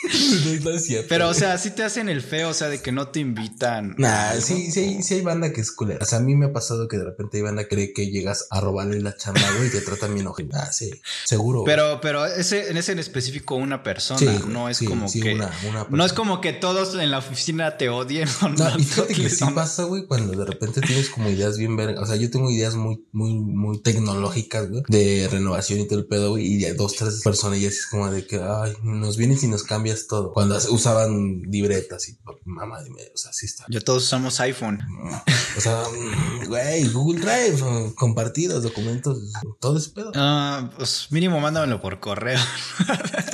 [0.62, 1.06] no es cierto.
[1.08, 3.94] Pero, o sea, sí te hacen el feo, o sea, de que no te invitan.
[3.98, 6.00] Nah, sí, sí, sí hay banda que es culera.
[6.02, 8.10] O sea, a mí me ha pasado que de repente hay banda que cree que
[8.10, 10.56] llegas a robarle la chamba, güey, y te tratan bien ojito.
[10.56, 10.90] Ah, sí,
[11.24, 11.62] seguro.
[11.64, 15.34] Pero, pero ese, en ese en específico una persona, no es como que.
[15.34, 18.28] Una, una no es como que todos en la oficina te odien.
[18.58, 22.04] no, y fíjate que sí pasa, güey, cuando de repente tienes como ideas bien vergas.
[22.04, 26.06] O sea, yo tengo ideas muy, muy, muy tecnológicas, güey, de renovación y todo el
[26.06, 29.16] pedo, güey, y de dos, tres personas y así es como de que, ay, nos
[29.16, 30.32] vienes y nos cambias todo.
[30.32, 33.64] Cuando usaban libretas y mamá, dime, o sea, sí está.
[33.68, 34.80] Ya todos usamos iPhone.
[35.56, 39.18] O sea, mm, güey, Google Drive, compartidos, documentos,
[39.60, 40.12] todo ese pedo.
[40.14, 42.38] Ah, pues mínimo mándamelo por correo.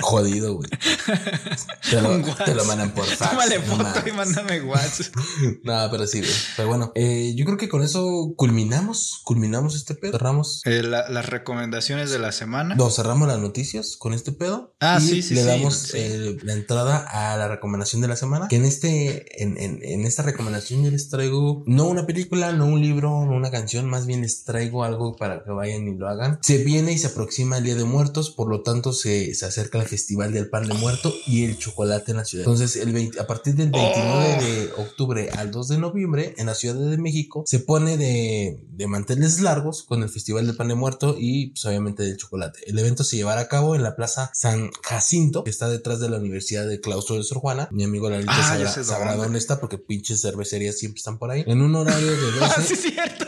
[0.00, 0.68] Jodido, güey.
[1.90, 3.30] Te lo, mandan por fax.
[3.30, 5.14] Tómale foto y mándame WhatsApp.
[5.62, 6.32] no, pero sí, güey.
[6.56, 10.12] Pero bueno, eh, yo creo que con eso culminamos, culminamos este pedo.
[10.12, 10.62] Cerramos.
[10.64, 12.74] Eh, las recomendaciones de la semana.
[12.74, 14.74] No, cerramos las noticias con este pedo.
[14.80, 18.48] Ah, sí, sí, Le damos eh, la entrada a la recomendación de la semana.
[18.48, 22.66] Que en este, en, en, en esta recomendación yo les traigo no una película, no
[22.66, 26.08] un libro, no una canción, más bien les traigo algo para que vayan y lo
[26.08, 26.38] hagan.
[26.42, 29.78] Se viene y se aproxima el Día de Muertos, por lo tanto se, se acerca
[29.78, 32.44] el Festival del Pan de Muerto y el chocolate en la ciudad.
[32.44, 33.70] Entonces, el 20, a partir del
[34.06, 38.60] 29 de octubre al 2 de noviembre, en la Ciudad de México, se pone de,
[38.68, 42.60] de manteles largos con el Festival del Pan de Muerto y pues obviamente del chocolate.
[42.66, 46.08] El evento se llevará a cabo en la Plaza San Jacinto, que está detrás de
[46.08, 47.68] la Universidad de Claustro de Sor Juana.
[47.70, 51.44] Mi amigo Larita ah, sabrá, dónde está porque pinches cervecerías siempre están por ahí.
[51.46, 52.44] En un horario de 12.
[52.44, 53.26] Ah, sí, cierto.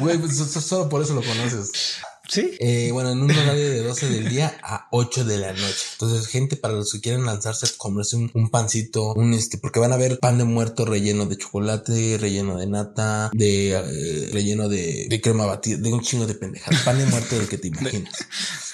[0.00, 1.98] Güey, pues, solo por eso lo conoces.
[2.28, 2.56] Sí.
[2.58, 5.86] Eh, bueno, en un horario de 12 del día a 8 de la noche.
[5.92, 9.96] Entonces, gente, para los que quieren lanzarse, comerse un, pancito, un este, porque van a
[9.96, 15.20] ver pan de muerto relleno de chocolate, relleno de nata, de eh, relleno de, de,
[15.20, 16.82] crema batida, de un chingo de pendejadas.
[16.82, 18.14] Pan de muerto del que te imaginas.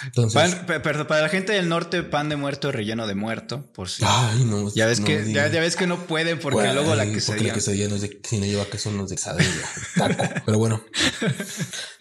[0.04, 4.02] Entonces, pero para la gente del norte, pan de muerto relleno de muerto, por si.
[4.06, 4.72] Ay, no.
[4.74, 7.26] Ya ves que, ya, ves que no pueden porque luego la quesadilla.
[7.26, 9.16] Porque la quesadilla no es de, si no lleva queso no es de.
[10.44, 10.82] Pero bueno.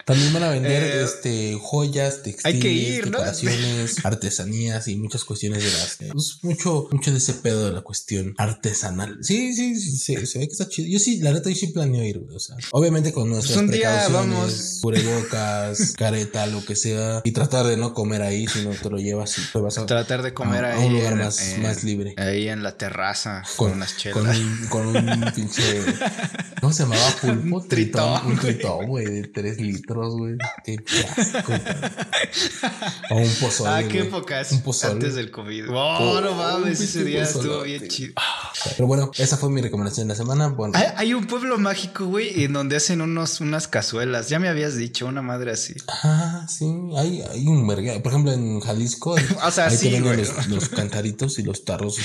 [0.04, 5.96] También van a vender eh, este joyas, textiles, decoraciones, artesanías y muchas cuestiones de las
[6.12, 9.18] pues, mucho, mucho de ese pedo de la cuestión artesanal.
[9.22, 10.88] Sí, sí, sí, se ve que está chido.
[10.88, 12.36] Yo sí, la neta, yo sí planeo ir, güey.
[12.36, 14.78] O sea, obviamente con nuestras pues un día vamos.
[14.82, 19.36] cubrebocas, careta, lo que sea, y tratar de no comer ahí, sino te lo llevas
[19.38, 22.14] y vas a tratar de comer ahí a un lugar más, más libre.
[22.16, 24.18] Ahí en la terraza con, unas chelas.
[24.18, 25.62] Con un, con un pinche
[26.60, 27.56] ¿Cómo se llamaba pulpo?
[27.56, 28.26] Un tritón.
[28.26, 30.36] Un tritón, güey, de 3 litros, güey.
[30.64, 30.78] Qué
[31.16, 31.52] asco.
[33.10, 33.70] o un pozole.
[33.70, 34.52] Ah, qué épocas.
[34.52, 34.94] Un pozole.
[34.94, 35.66] Antes del COVID.
[35.70, 38.14] Oh, no mames, ese día estuvo bien chido.
[38.76, 40.48] Pero bueno, esa fue mi recomendación de la semana.
[40.48, 40.74] Bueno.
[40.96, 44.28] Hay, un pueblo mágico, güey, en donde hacen unos, unas cazuelas.
[44.28, 45.74] Ya me habías dicho, una madre así.
[45.88, 46.66] Ah, sí.
[46.96, 47.66] Hay, hay un.
[47.66, 47.78] Por
[48.12, 49.14] ejemplo, en Jalisco.
[49.44, 50.16] o sea, ahí sí, güey.
[50.16, 51.98] Los, los, cantaritos y los tarros.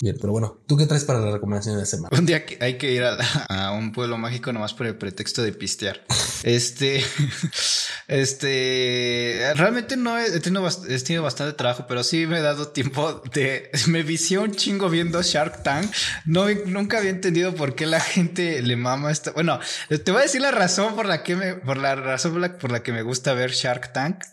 [0.00, 2.18] Bien, pero bueno, ¿tú qué traes para la recomendación de la semana?
[2.18, 3.16] Un día hay que ir a,
[3.48, 6.04] a un pueblo mágico nomás por el pretexto de pistear.
[6.42, 7.04] Este,
[8.08, 14.02] este, realmente no he, tenido, bastante trabajo, pero sí me he dado tiempo de, me
[14.02, 15.90] vició un chingo viendo Shark Tank.
[16.24, 19.32] No, nunca había entendido por qué la gente le mama esto.
[19.32, 22.70] Bueno, te voy a decir la razón por la que me, por la razón por
[22.70, 24.24] la, que me gusta ver Shark Tank.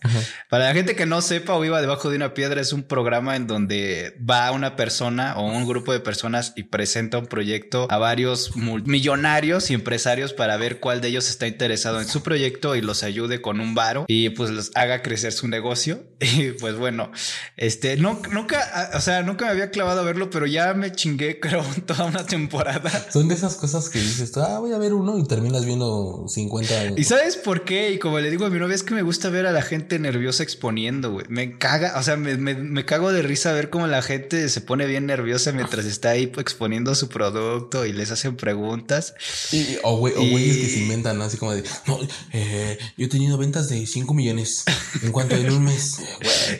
[0.48, 3.36] Para la gente que no sepa o viva debajo de una piedra, es un programa
[3.36, 7.98] en donde va una persona o un grupo de personas y presenta un proyecto a
[7.98, 12.82] varios millonarios y empresarios para ver cuál de ellos está interesado en su proyecto y
[12.82, 16.04] los ayude con un varo y pues los haga crecer su negocio.
[16.38, 17.10] Y pues bueno,
[17.56, 21.40] este, no, nunca, o sea, nunca me había clavado a verlo, pero ya me chingué,
[21.40, 22.90] creo, toda una temporada.
[23.10, 26.94] Son de esas cosas que dices, ah, voy a ver uno y terminas viendo 50.
[26.96, 27.92] ¿Y sabes por qué?
[27.92, 29.98] Y como le digo a mi novia, es que me gusta ver a la gente
[29.98, 31.26] nerviosa exponiendo, güey.
[31.28, 34.86] Me caga, o sea, me, me, cago de risa ver cómo la gente se pone
[34.86, 39.14] bien nerviosa mientras está ahí exponiendo su producto y les hacen preguntas.
[39.52, 41.98] Y, o güeyes que se inventan, Así como de, no,
[42.32, 44.64] eh, yo he tenido ventas de 5 millones
[45.02, 45.98] en cuanto en un mes.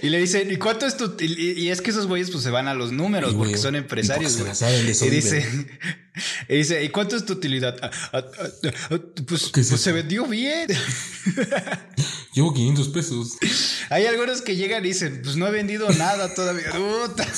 [0.03, 1.17] Y le dicen, ¿y cuánto es tu...?
[1.19, 4.53] Y, es que esos güeyes pues se van a los números porque son empresarios, güey.
[4.53, 5.47] Y, dice,
[6.49, 7.77] y dice, ¿y cuánto es tu utilidad?
[7.83, 8.23] Ah, ah,
[8.91, 10.69] ah, pues, pues se vendió bien.
[12.35, 13.39] Llevo 500 pesos.
[13.91, 16.71] Hay algunos que llegan y dicen, pues no he vendido nada todavía.
[16.71, 17.27] Puta.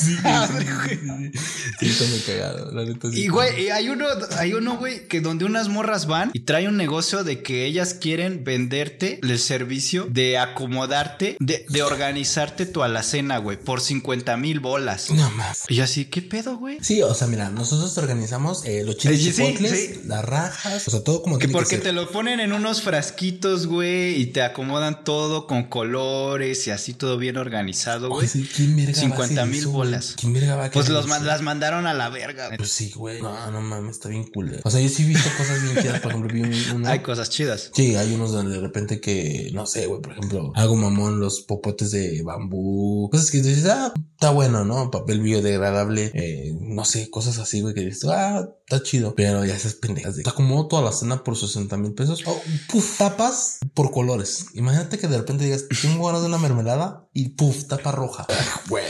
[1.81, 2.71] Sí, sí, muy cagado.
[2.73, 4.07] La neta, y güey, hay uno,
[4.37, 7.95] hay uno, güey, que donde unas morras van y trae un negocio de que ellas
[7.95, 14.61] quieren venderte el servicio de acomodarte, de, de organizarte tu alacena, güey, por 50 mil
[14.61, 15.11] bolas.
[15.11, 15.65] No más.
[15.69, 16.79] Y así, ¿qué pedo, güey?
[16.83, 21.23] Sí, o sea, mira, nosotros organizamos eh, los chiles sí, las rajas, o sea, todo
[21.23, 25.65] como que porque te lo ponen en unos frasquitos, güey, y te acomodan todo con
[25.65, 28.29] colores y así todo bien organizado, güey.
[28.29, 30.15] Sí, ¿Quién verga 50 mil bolas.
[30.19, 32.51] ¿Quién verga va a Pues los, las mandaron a la verga.
[32.57, 33.21] Pues sí, güey.
[33.21, 34.61] No, no mames, está bien cool.
[34.63, 36.01] O sea, yo sí he visto cosas bien chidas.
[36.01, 36.43] Por ejemplo, vi
[36.73, 37.71] un, Hay cosas chidas.
[37.75, 41.41] Sí, hay unos donde de repente que, no sé, güey, por ejemplo, hago mamón los
[41.41, 43.09] popotes de bambú.
[43.11, 44.91] Cosas que dices, ah, está bueno, ¿no?
[44.91, 46.13] Papel biodegradable.
[46.15, 49.15] Eh, no sé, cosas así, güey, que dices, ah, está chido.
[49.17, 50.23] Pero ya esas pendejas de.
[50.23, 52.23] Te acomodo toda la cena por 60 mil pesos.
[52.27, 54.47] Oh, puf, tapas por colores.
[54.55, 58.27] Imagínate que de repente digas, tengo ganas de una mermelada y puf, tapa roja.
[58.69, 58.85] Güey,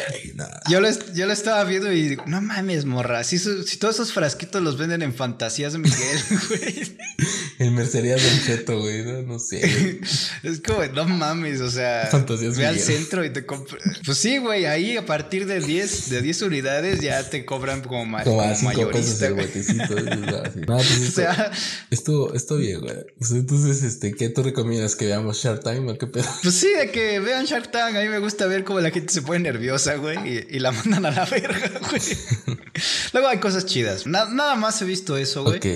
[0.68, 3.24] Yo lo, yo lo estaba viendo y digo, no mames, morra.
[3.24, 6.99] Si, si todos esos frasquitos los venden en fantasías, Miguel, güey.
[7.59, 9.24] en mercerías del cheto, güey.
[9.24, 9.61] No, sé.
[10.43, 12.09] es como, no mames, o sea.
[12.11, 13.78] Fantasías Ve al centro y te compra.
[14.05, 14.66] Pues sí, güey.
[14.66, 19.26] Ahí a partir de 10, de 10 unidades ya te cobran como, ma como, mayorista.
[19.26, 19.35] El
[19.75, 21.51] no, pues o sea,
[21.91, 22.95] esto, esto bien, güey.
[23.31, 26.29] Entonces, este, ¿qué tú recomiendas que veamos Shark Time o qué pedo?
[26.43, 27.97] Pues sí, de que vean Shark Tank.
[27.97, 31.07] A mí me gusta ver cómo la gente se pone nerviosa, güey, y, la mandan
[31.07, 32.03] a la verga, güey.
[33.12, 34.07] Luego hay cosas chidas.
[34.07, 35.59] nada más he visto eso, güey.
[35.59, 35.66] Ok.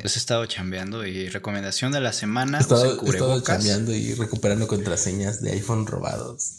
[0.00, 2.58] Pues he estado chambeando y recomendación de la semana.
[2.58, 6.54] He estado, he estado chambeando y recuperando contraseñas de iPhone robados.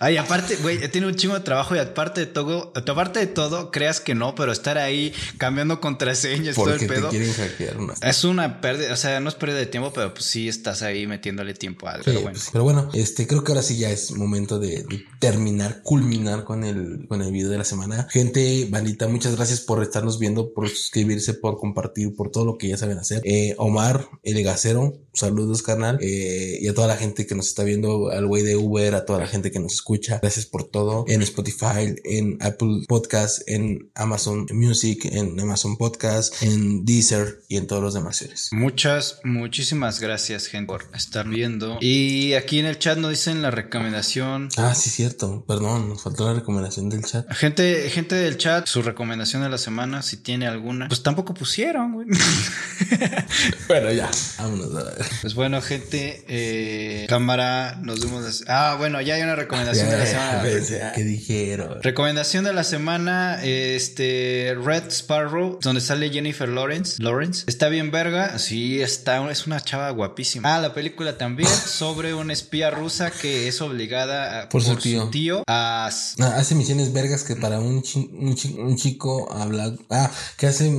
[0.00, 3.70] Ay, aparte, güey, tenido un chingo de trabajo y aparte de todo, aparte de todo,
[3.70, 5.12] creas que no, pero estar ahí
[5.44, 7.10] cambiando contraseñas, todo el pedo.
[7.10, 10.24] Te quieren hackear, Es una pérdida, o sea, no es pérdida de tiempo, pero pues
[10.24, 12.04] sí estás ahí metiéndole tiempo a algo.
[12.06, 12.32] pero, bueno.
[12.32, 14.86] Pues, pero bueno, este, creo que ahora sí ya es momento de,
[15.18, 18.06] terminar, culminar con el, con el video de la semana.
[18.10, 22.68] Gente, bandita, muchas gracias por estarnos viendo, por suscribirse, por compartir, por todo lo que
[22.68, 23.20] ya saben hacer.
[23.24, 25.98] Eh, Omar, el gacero, saludos, carnal.
[26.00, 29.04] Eh, y a toda la gente que nos está viendo, al güey de Uber, a
[29.04, 30.20] toda la gente que nos escucha.
[30.22, 31.04] Gracias por todo.
[31.06, 37.66] En Spotify, en Apple Podcast, en Amazon Music, en Amazon Podcast, en Deezer y en
[37.66, 38.48] todos los demás series.
[38.52, 41.78] Muchas, muchísimas gracias, gente, por estar viendo.
[41.80, 44.48] Y aquí en el chat nos dicen la recomendación.
[44.56, 45.44] Ah, sí, cierto.
[45.46, 47.30] Perdón, nos faltó la recomendación del chat.
[47.32, 51.92] Gente, gente del chat, su recomendación de la semana, si tiene alguna, pues tampoco pusieron,
[51.92, 52.08] güey.
[53.68, 55.06] bueno, ya, vámonos a ver.
[55.20, 58.44] Pues bueno, gente, eh, cámara, nos vemos.
[58.48, 60.92] Ah, bueno, ya hay una recomendación de la semana.
[60.94, 61.82] ¿Qué dijeron?
[61.82, 67.00] Recomendación de la semana, este Red Sparrow, donde sale Jennifer Lawrence.
[67.00, 67.44] Lawrence.
[67.46, 68.38] Está bien verga.
[68.38, 70.56] Sí, está, es una chava guapísima.
[70.56, 74.76] Ah, la película también sobre una espía rusa que es obligada por, su,
[75.10, 75.44] tío.
[75.46, 75.88] a...
[76.18, 79.76] Ah, hace misiones vergas que para un, un, chico habla...
[79.88, 80.72] Ah, que hace...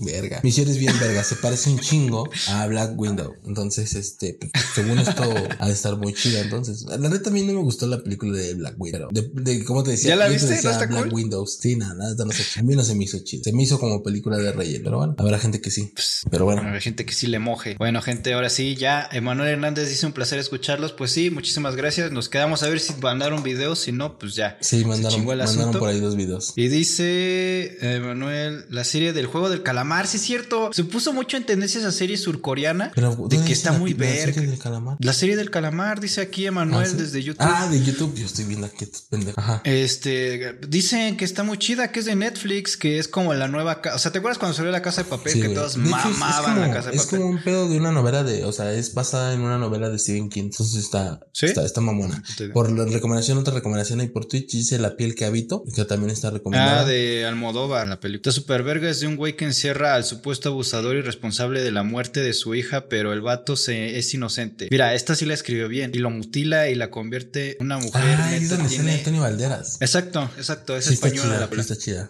[0.00, 0.40] Verga.
[0.42, 1.28] Misiones bien vergas.
[1.28, 3.34] Se parece un chingo a Black Window.
[3.46, 4.38] Entonces, este,
[4.74, 5.22] según esto,
[5.58, 6.40] ha de estar muy chida.
[6.40, 9.08] Entonces, la neta a mí no me gustó la película de Black Window.
[9.10, 10.10] De, de ¿cómo te decía?
[10.10, 10.60] ¿Ya la viste?
[10.60, 11.58] Black Windows.
[11.58, 12.60] Sí, nada, nada, no sé.
[12.60, 13.44] A mí no se me hizo chido.
[13.44, 14.84] Se me hizo como película de relleno.
[14.84, 15.90] Pero bueno, habrá gente que sí.
[15.94, 16.62] Pues, pero bueno.
[16.62, 17.76] Habrá gente que sí le moje.
[17.78, 19.08] Bueno, gente, ahora sí, ya.
[19.12, 20.92] Emanuel Hernández dice un placer escucharlos.
[20.92, 22.12] Pues sí, muchísimas gracias.
[22.12, 23.76] Nos quedamos a ver si mandaron video.
[23.76, 24.58] Si no, pues ya.
[24.60, 26.52] Sí, mandaron, mandaron por ahí dos videos.
[26.56, 30.06] Y dice Emanuel, la serie del juego del calamar.
[30.06, 30.70] Sí, es cierto.
[30.72, 32.92] Se puso mucho en tendencia esa serie surcoreana.
[32.94, 34.26] Pero, de que está muy verga.
[34.26, 34.96] La serie del calamar.
[35.00, 37.46] La serie del calamar, dice aquí Emanuel ah, desde YouTube.
[37.48, 38.14] Ah, de YouTube.
[38.16, 39.40] Yo estoy viendo aquí, pendejo.
[39.40, 39.60] Ajá.
[39.64, 43.80] Este, dicen que está muy chida, que es de Netflix, que es como la nueva.
[43.94, 45.40] O sea, ¿te acuerdas cuando salió la casa de papel?
[45.40, 47.00] que todos mamaban la casa de papel.
[47.00, 48.44] Es como un pedo de una novela de.
[48.44, 50.44] O sea, es basada en una novela de Stephen King.
[50.44, 51.20] Entonces está.
[51.40, 52.22] Está, está mamona.
[52.52, 56.10] Por la recomendación, otra recomendación ahí por Twitch dice La piel que habito, que también
[56.10, 56.80] está recomendada.
[56.80, 58.30] Ah, de Almodóvar, la película.
[58.30, 61.70] Está super verga, es de un güey que encierra al supuesto abusador y responsable de
[61.70, 64.68] la muerte de su hija, pero el vato se, es inocente.
[64.70, 65.92] Mira, esta sí la escribió bien.
[65.94, 68.02] Y lo mutila y la convierte en una mujer.
[68.18, 68.94] Ah, es donde tiene...
[68.94, 69.78] Antonio Valderas.
[69.80, 70.76] Exacto, exacto.
[70.76, 71.62] Es española la película.
[71.62, 72.08] Está chida.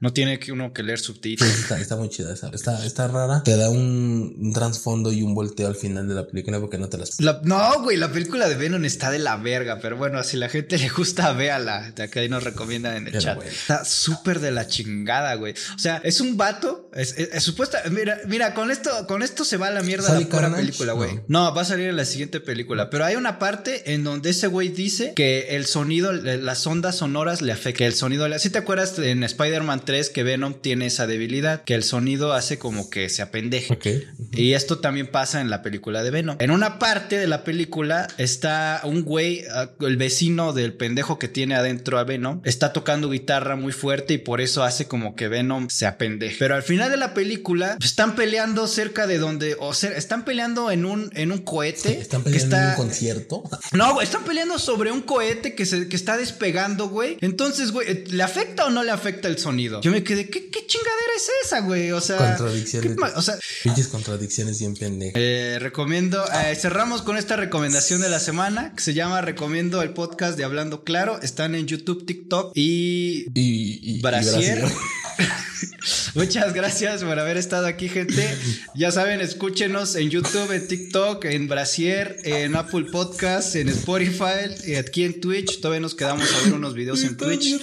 [0.00, 1.52] No tiene que uno que leer subtítulos.
[1.58, 2.48] está, está, muy chida esa.
[2.48, 3.42] Está, está rara.
[3.42, 6.98] Te da un, trasfondo y un volteo al final de la película porque no te
[6.98, 7.20] las.
[7.20, 9.78] no, güey, la película de Venom está de la verga.
[9.80, 11.92] Pero bueno, si la gente le gusta, véala.
[11.92, 13.42] De acá ahí nos recomiendan en el chat.
[13.42, 15.54] Está súper de la chingada, güey.
[15.74, 16.90] O sea, es un vato.
[16.94, 17.82] Es, es, supuesta.
[17.90, 21.20] Mira, mira, con esto, con esto se va a la mierda la pura película, güey.
[21.28, 21.54] No.
[21.54, 22.90] va a salir en la siguiente película.
[22.90, 27.42] Pero hay una parte en donde ese güey dice que el sonido, las ondas sonoras
[27.42, 27.78] le afecta.
[27.78, 28.38] Que el sonido le.
[28.38, 32.58] Si te acuerdas en Spider-Man 3 que Venom tiene esa debilidad, que el sonido hace
[32.58, 34.06] como que se apendeje.
[34.32, 36.36] Y esto también pasa en la película de Venom.
[36.40, 41.28] En una parte de la película está un güey, ah, el vecino del pendejo que
[41.28, 45.28] tiene adentro a Venom, está tocando guitarra muy fuerte y por eso hace como que
[45.28, 46.36] Venom se apendeje.
[46.38, 50.70] Pero al final de la película están peleando cerca de donde, o sea, están peleando
[50.70, 52.00] en un, en un cohete.
[52.00, 53.42] ¿Están peleando en un concierto?
[53.72, 57.16] No, güey, están peleando sobre un cohete que, se, que está despegando, güey.
[57.20, 59.80] Entonces, güey, ¿le afecta o no le afecta el sonido?
[59.80, 61.90] Yo me quedé, ¿qué, qué chingadera es esa, güey?
[61.90, 62.96] O sea, contradicciones.
[63.16, 65.14] O sea, pinches contradicciones bien pendejas.
[65.16, 69.90] Eh, recomiendo, eh, cerramos con esta recomendación de la semana que se llama Recomiendo el
[69.90, 71.20] podcast de Hablando Claro.
[71.22, 74.64] Están en YouTube, TikTok y, y, y Brasier.
[76.14, 78.36] Muchas gracias por haber estado aquí, gente.
[78.74, 84.74] Ya saben, escúchenos en YouTube, en TikTok, en Brasier, en Apple Podcasts, en Spotify, y
[84.74, 85.60] aquí en Twitch.
[85.60, 87.60] Todavía nos quedamos a ver unos videos en Twitch.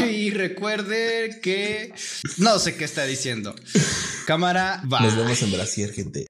[0.10, 1.92] y recuerden que
[2.38, 3.54] no sé qué está diciendo.
[4.26, 5.00] Cámara, va.
[5.00, 6.18] Nos vemos en Brasier, gente.